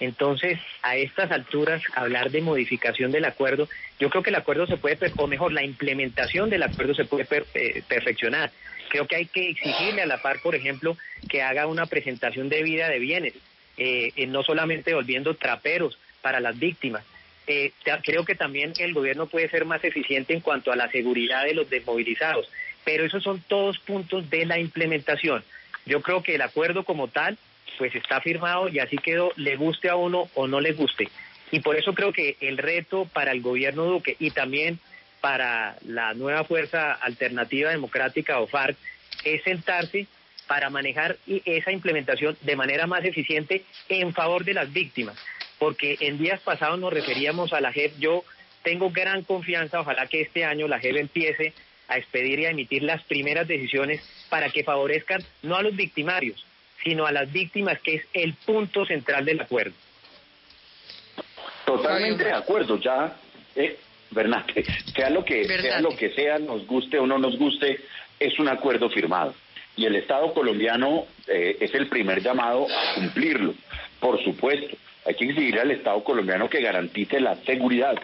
[0.00, 3.68] Entonces, a estas alturas, hablar de modificación del acuerdo,
[3.98, 7.26] yo creo que el acuerdo se puede, o mejor, la implementación del acuerdo se puede
[7.54, 8.50] eh, perfeccionar.
[8.88, 10.96] Creo que hay que exigirle a la par, por ejemplo,
[11.28, 13.34] que haga una presentación de vida de bienes,
[13.76, 17.04] eh, eh, no solamente volviendo traperos para las víctimas.
[18.04, 21.54] creo que también el gobierno puede ser más eficiente en cuanto a la seguridad de
[21.54, 22.48] los desmovilizados,
[22.84, 25.44] pero esos son todos puntos de la implementación.
[25.84, 27.36] Yo creo que el acuerdo como tal
[27.78, 31.08] pues está firmado y así quedó, le guste a uno o no le guste.
[31.50, 34.78] Y por eso creo que el reto para el gobierno Duque y también
[35.20, 38.76] para la nueva Fuerza Alternativa Democrática o FARC
[39.24, 40.06] es sentarse
[40.46, 45.16] para manejar esa implementación de manera más eficiente en favor de las víctimas.
[45.58, 47.98] Porque en días pasados nos referíamos a la JEP.
[47.98, 48.24] Yo
[48.62, 51.52] tengo gran confianza, ojalá que este año la JEP empiece
[51.88, 56.44] a expedir y a emitir las primeras decisiones para que favorezcan no a los victimarios,
[56.82, 59.74] sino a las víctimas, que es el punto central del acuerdo.
[61.64, 63.16] Totalmente de acuerdo, ya,
[63.54, 63.78] eh,
[64.94, 67.80] sea lo que sea lo que sea, nos guste o no nos guste,
[68.20, 69.34] es un acuerdo firmado
[69.76, 73.54] y el Estado colombiano eh, es el primer llamado a cumplirlo.
[74.00, 74.76] Por supuesto,
[75.06, 77.94] hay que exigir al Estado colombiano que garantice la seguridad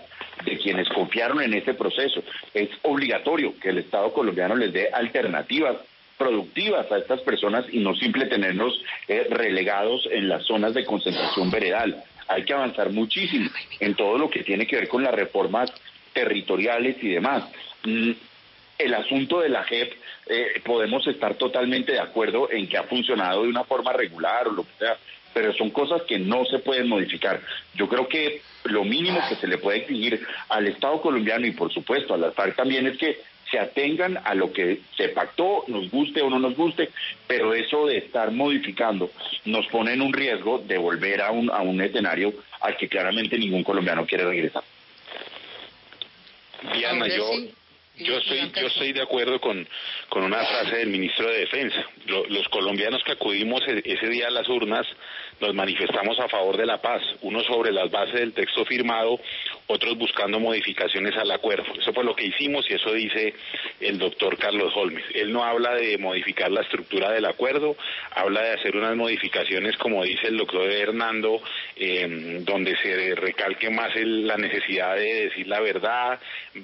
[0.44, 2.22] de quienes confiaron en ese proceso.
[2.54, 5.76] Es obligatorio que el Estado colombiano les dé alternativas
[6.18, 11.50] productivas a estas personas y no simple tenerlos eh, relegados en las zonas de concentración
[11.50, 12.02] veredal.
[12.26, 13.48] Hay que avanzar muchísimo
[13.80, 15.72] en todo lo que tiene que ver con las reformas
[16.12, 17.44] territoriales y demás.
[17.84, 18.10] Mm,
[18.78, 19.92] el asunto de la JEP,
[20.26, 24.52] eh, podemos estar totalmente de acuerdo en que ha funcionado de una forma regular o
[24.52, 24.96] lo que sea,
[25.32, 27.40] pero son cosas que no se pueden modificar.
[27.74, 31.72] Yo creo que lo mínimo que se le puede exigir al Estado colombiano y por
[31.72, 33.18] supuesto a las FARC también es que
[33.51, 36.90] se atengan a lo que se pactó, nos guste o no nos guste,
[37.26, 39.11] pero eso de estar modificando
[39.44, 43.38] nos pone en un riesgo de volver a un, a un escenario al que claramente
[43.38, 44.62] ningún colombiano quiere regresar.
[46.74, 47.30] Diana, yo,
[47.99, 49.66] yo estoy, yo estoy de acuerdo con,
[50.09, 51.84] con una frase del ministro de Defensa.
[52.07, 54.86] los colombianos que acudimos e, ese día a las urnas
[55.40, 59.20] nos manifestamos a favor de la paz, unos sobre las bases del texto firmado,
[59.68, 61.64] otros buscando modificaciones al acuerdo.
[61.78, 63.34] Eso fue lo que hicimos y eso dice
[63.80, 65.05] el doctor Carlos Holmes.
[65.14, 67.76] Él no habla de modificar la estructura del acuerdo,
[68.11, 71.40] habla de hacer unas modificaciones, como dice el doctor Hernando,
[71.76, 76.18] eh, donde se recalque más la necesidad de decir la verdad,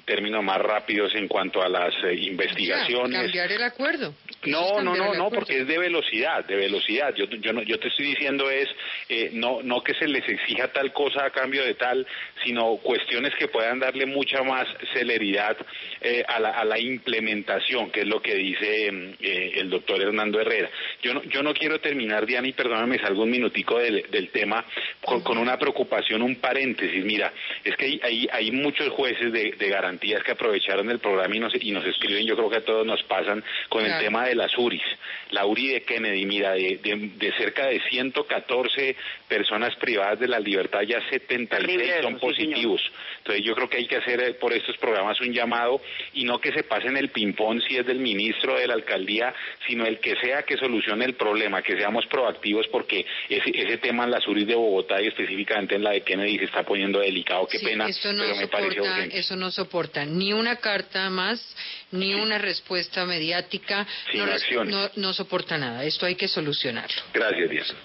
[0.05, 3.21] términos más rápidos en cuanto a las eh, investigaciones.
[3.21, 4.13] cambiar el acuerdo.
[4.45, 7.13] No, no, no, no, porque es de velocidad, de velocidad.
[7.15, 8.69] Yo, yo, no, yo te estoy diciendo es
[9.09, 12.05] eh, no, no que se les exija tal cosa a cambio de tal,
[12.43, 15.57] sino cuestiones que puedan darle mucha más celeridad
[16.01, 18.87] eh, a, la, a, la, implementación, que es lo que dice
[19.19, 20.69] eh, el doctor Hernando Herrera.
[21.01, 24.63] Yo no, yo no quiero terminar, Diana, y perdóname, salgo un minutico del, del tema
[25.01, 27.03] con, con, una preocupación, un paréntesis.
[27.03, 27.31] Mira,
[27.63, 31.53] es que hay, hay, muchos jueces de, de, garantías que aprovecharon el programa y nos,
[31.59, 34.57] y nos escriben, yo creo que a todos nos pasan, con el tema de las
[34.57, 34.83] URIs.
[35.31, 38.95] La URI de Kennedy, mira, de, de, de cerca de 114
[39.27, 42.81] personas privadas de la libertad, ya 76 son positivos.
[43.17, 45.81] Entonces yo creo que hay que hacer eh, por estos programas un llamado
[46.13, 49.33] y no que se pasen el ping-pong si es del ministro de la alcaldía,
[49.67, 54.03] sino el que sea que solucione el problema, que seamos proactivos porque ese, ese tema
[54.03, 57.47] en las URIs de Bogotá y específicamente en la de Kennedy se está poniendo delicado.
[57.47, 61.55] Qué pena, no pero me soporta, Eso no soporta ni una carta más,
[61.91, 63.85] ni una respuesta mediática.
[64.13, 65.83] no, no, no soporta nada.
[65.83, 67.01] Esto hay que solucionarlo.
[67.13, 67.75] Gracias, Díaz.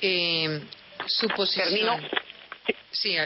[0.00, 0.60] Eh,
[1.06, 1.68] su posición.
[1.68, 1.98] Termino.
[2.90, 3.16] Sí,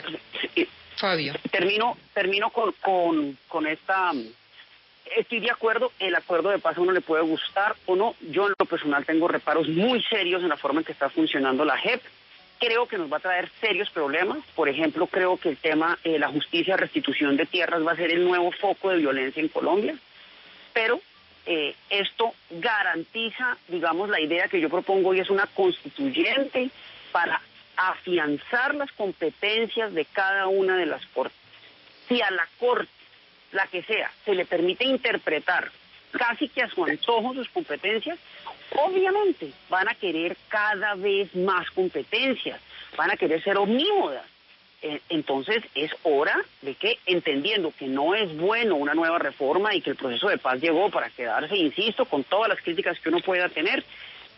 [0.96, 1.34] Fabio.
[1.50, 4.12] Termino, termino con, con, con esta.
[5.16, 8.14] Estoy de acuerdo, el acuerdo de paz a uno le puede gustar o no.
[8.20, 11.64] Yo en lo personal tengo reparos muy serios en la forma en que está funcionando
[11.64, 12.02] la JEP.
[12.64, 14.38] Creo que nos va a traer serios problemas.
[14.54, 18.12] Por ejemplo, creo que el tema de la justicia, restitución de tierras va a ser
[18.12, 19.96] el nuevo foco de violencia en Colombia.
[20.72, 21.00] Pero
[21.44, 26.70] eh, esto garantiza, digamos, la idea que yo propongo y es una constituyente
[27.10, 27.42] para
[27.76, 31.36] afianzar las competencias de cada una de las cortes.
[32.06, 32.92] Si a la corte,
[33.50, 35.72] la que sea, se le permite interpretar
[36.12, 38.18] casi que a su antojo sus competencias,
[38.76, 42.60] obviamente van a querer cada vez más competencias,
[42.96, 44.24] van a querer ser omnímodas.
[44.84, 49.80] Eh, entonces es hora de que, entendiendo que no es bueno una nueva reforma y
[49.80, 53.20] que el proceso de paz llegó para quedarse, insisto, con todas las críticas que uno
[53.20, 53.84] pueda tener,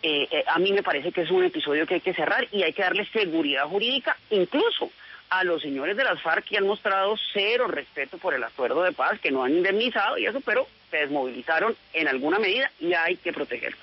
[0.03, 2.63] eh, eh, a mí me parece que es un episodio que hay que cerrar y
[2.63, 4.91] hay que darle seguridad jurídica, incluso
[5.31, 8.93] a los señores de las FARC que han mostrado cero respeto por el acuerdo de
[8.93, 13.17] paz, que no han indemnizado y eso, pero se desmovilizaron en alguna medida y hay
[13.17, 13.81] que protegerlos.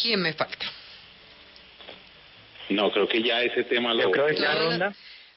[0.00, 0.64] ¿Quién me falta?
[2.70, 4.04] No, creo que ya ese tema lo...
[4.04, 4.94] Yo creo que la ronda...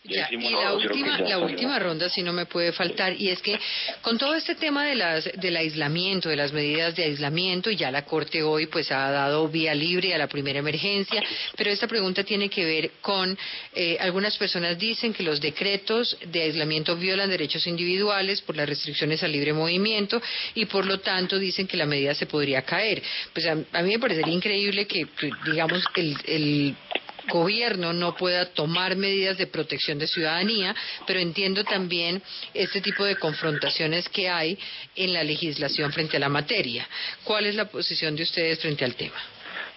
[0.07, 3.59] Ya, y la última, la última ronda si no me puede faltar, y es que
[4.01, 7.89] con todo este tema de las, del aislamiento, de las medidas de aislamiento, y ya
[7.89, 11.23] la Corte hoy pues ha dado vía libre a la primera emergencia,
[11.57, 13.37] pero esta pregunta tiene que ver con,
[13.73, 19.23] eh, algunas personas dicen que los decretos de aislamiento violan derechos individuales por las restricciones
[19.23, 20.21] al libre movimiento,
[20.53, 23.01] y por lo tanto dicen que la medida se podría caer.
[23.33, 25.07] Pues a, mí me parecería increíble que,
[25.45, 26.75] digamos, el, el
[27.27, 32.21] gobierno no pueda tomar medidas de protección de ciudadanía, pero entiendo también
[32.53, 34.57] este tipo de confrontaciones que hay
[34.95, 36.87] en la legislación frente a la materia.
[37.23, 39.17] ¿Cuál es la posición de ustedes frente al tema?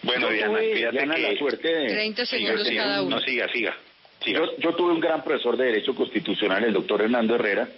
[0.03, 1.87] Bueno, Diana, fíjate que...
[1.89, 3.17] 30 segundos cada uno.
[3.17, 3.77] No, siga, siga.
[4.25, 7.69] Yo, yo, tuve un gran profesor de Derecho Constitucional, el doctor Hernando Herrera,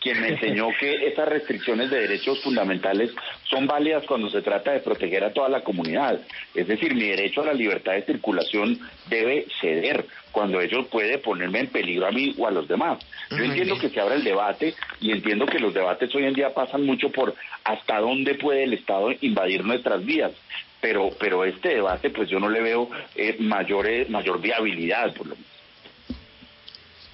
[0.00, 3.10] quien me enseñó que estas restricciones de derechos fundamentales
[3.44, 6.18] son válidas cuando se trata de proteger a toda la comunidad.
[6.54, 8.78] Es decir, mi derecho a la libertad de circulación
[9.08, 12.98] debe ceder cuando ello puede ponerme en peligro a mí o a los demás.
[13.30, 16.54] Yo entiendo que se abra el debate y entiendo que los debates hoy en día
[16.54, 17.34] pasan mucho por
[17.64, 20.32] hasta dónde puede el Estado invadir nuestras vías.
[20.80, 25.26] Pero, pero este debate, pues yo no le veo eh, mayor, eh, mayor viabilidad, por
[25.26, 25.50] lo menos.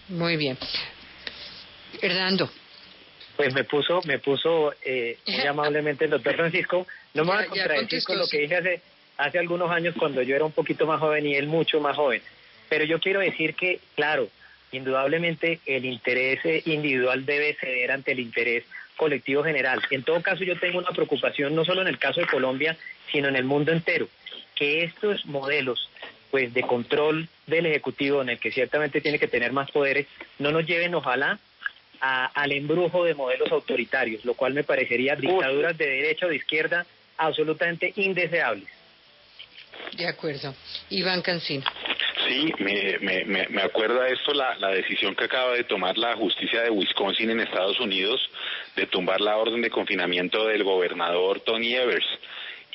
[0.08, 0.56] Muy bien.
[2.00, 2.48] Hernando.
[3.36, 6.86] Pues me puso, me puso eh, muy amablemente el doctor Francisco.
[7.14, 8.80] No me voy a contradecir con lo que dije hace,
[9.18, 12.22] hace algunos años cuando yo era un poquito más joven y él mucho más joven.
[12.68, 14.28] Pero yo quiero decir que, claro,
[14.72, 18.64] indudablemente el interés individual debe ceder ante el interés
[18.96, 19.82] colectivo general.
[19.90, 22.76] En todo caso, yo tengo una preocupación no solo en el caso de Colombia,
[23.12, 24.08] sino en el mundo entero,
[24.54, 25.90] que estos modelos
[26.30, 30.06] pues de control del ejecutivo en el que ciertamente tiene que tener más poderes
[30.38, 31.38] no nos lleven ojalá
[32.00, 36.86] al embrujo de modelos autoritarios, lo cual me parecería dictaduras de derecha o de izquierda
[37.16, 38.68] absolutamente indeseables.
[39.96, 40.54] De acuerdo.
[40.90, 41.64] Iván Cancino.
[42.26, 46.62] Sí, me, me, me acuerda esto la, la decisión que acaba de tomar la justicia
[46.62, 48.20] de Wisconsin en Estados Unidos
[48.74, 52.06] de tumbar la orden de confinamiento del gobernador Tony Evers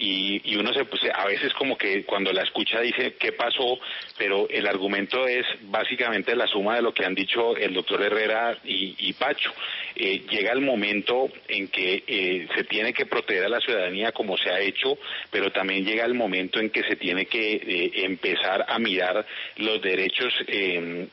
[0.01, 3.79] y, uno se pues, a veces como que cuando la escucha dice qué pasó,
[4.17, 8.57] pero el argumento es básicamente la suma de lo que han dicho el doctor Herrera
[8.63, 9.53] y, Pacho.
[9.95, 14.37] Eh, llega el momento en que eh, se tiene que proteger a la ciudadanía como
[14.37, 14.97] se ha hecho,
[15.29, 19.23] pero también llega el momento en que se tiene que eh, empezar a mirar
[19.57, 20.33] los derechos,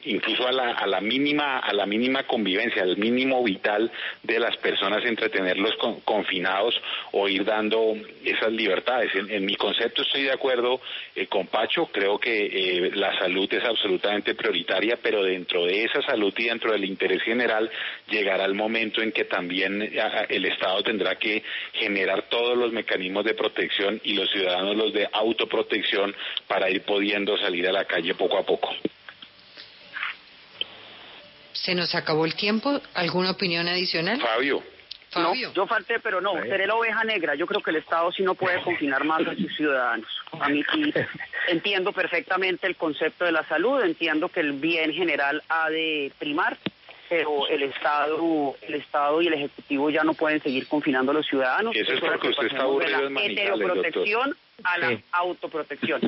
[0.05, 3.91] incluso a la, a la mínima a la mínima convivencia, al mínimo vital
[4.23, 5.75] de las personas, entretenerlos
[6.05, 6.81] confinados
[7.13, 8.78] o ir dando esas libertades
[9.29, 10.81] en, mi concepto estoy de acuerdo
[11.15, 16.03] eh, con Pacho, creo que eh, la salud es absolutamente prioritaria, pero dentro de esa
[16.03, 17.71] salud y dentro del interés general
[18.09, 19.91] llegará el momento en que también
[20.29, 21.43] el Estado tendrá que
[21.75, 26.15] generar todos los mecanismos de protección y los ciudadanos los de autoprotección
[26.47, 28.71] para ir pudiendo salir a la calle poco a poco.
[31.53, 32.81] Se nos acabó el tiempo.
[32.95, 34.21] ¿Alguna opinión adicional?
[34.21, 34.63] Fabio.
[35.17, 37.35] No, yo falté, pero no, seré la oveja negra.
[37.35, 40.09] Yo creo que el Estado sí no puede confinar más a sus ciudadanos.
[40.39, 40.93] A mí sí
[41.49, 46.59] entiendo perfectamente el concepto de la salud, entiendo que el bien general ha de primar,
[47.09, 51.27] pero el Estado, el Estado y el Ejecutivo ya no pueden seguir confinando a los
[51.27, 51.75] ciudadanos.
[51.75, 53.95] Eso es porque usted está aburrido en Manizales,
[54.65, 56.01] a la autoprotección.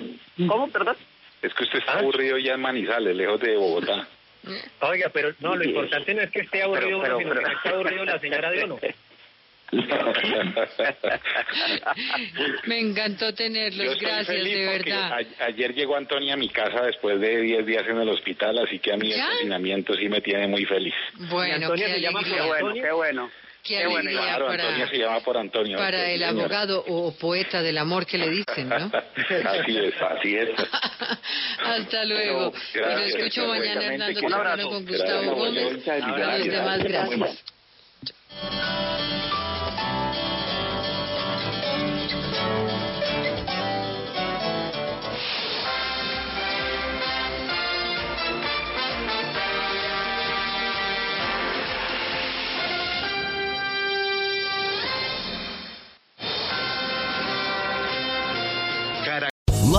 [0.46, 0.96] ¿Cómo, perdón?
[1.40, 4.06] Es que usted está aburrido ya en Manizales, lejos de Bogotá.
[4.80, 8.18] Oiga, pero no, lo importante no es que esté aburrido sino que esté aburrido la
[8.18, 8.78] señora de uno.
[12.66, 15.20] Me encantó tenerlos, gracias, de verdad.
[15.40, 18.92] ayer llegó Antonia a mi casa después de 10 días en el hospital, así que
[18.92, 20.94] a mí el confinamiento sí me tiene muy feliz.
[21.30, 23.30] Bueno, Antonia se llama qué bueno, qué bueno.
[23.62, 25.76] Qué, bueno, claro, para, Antonia se llama por Antonio.
[25.76, 28.76] Para el abogado o poeta del amor que le dicen, ¿no?
[29.46, 30.48] así es, así es.
[31.64, 32.52] Hasta luego.
[32.72, 35.88] Pero, lo escucho mañana Hernando con Gustavo Gómez.
[35.88, 37.44] A los demás, gracias.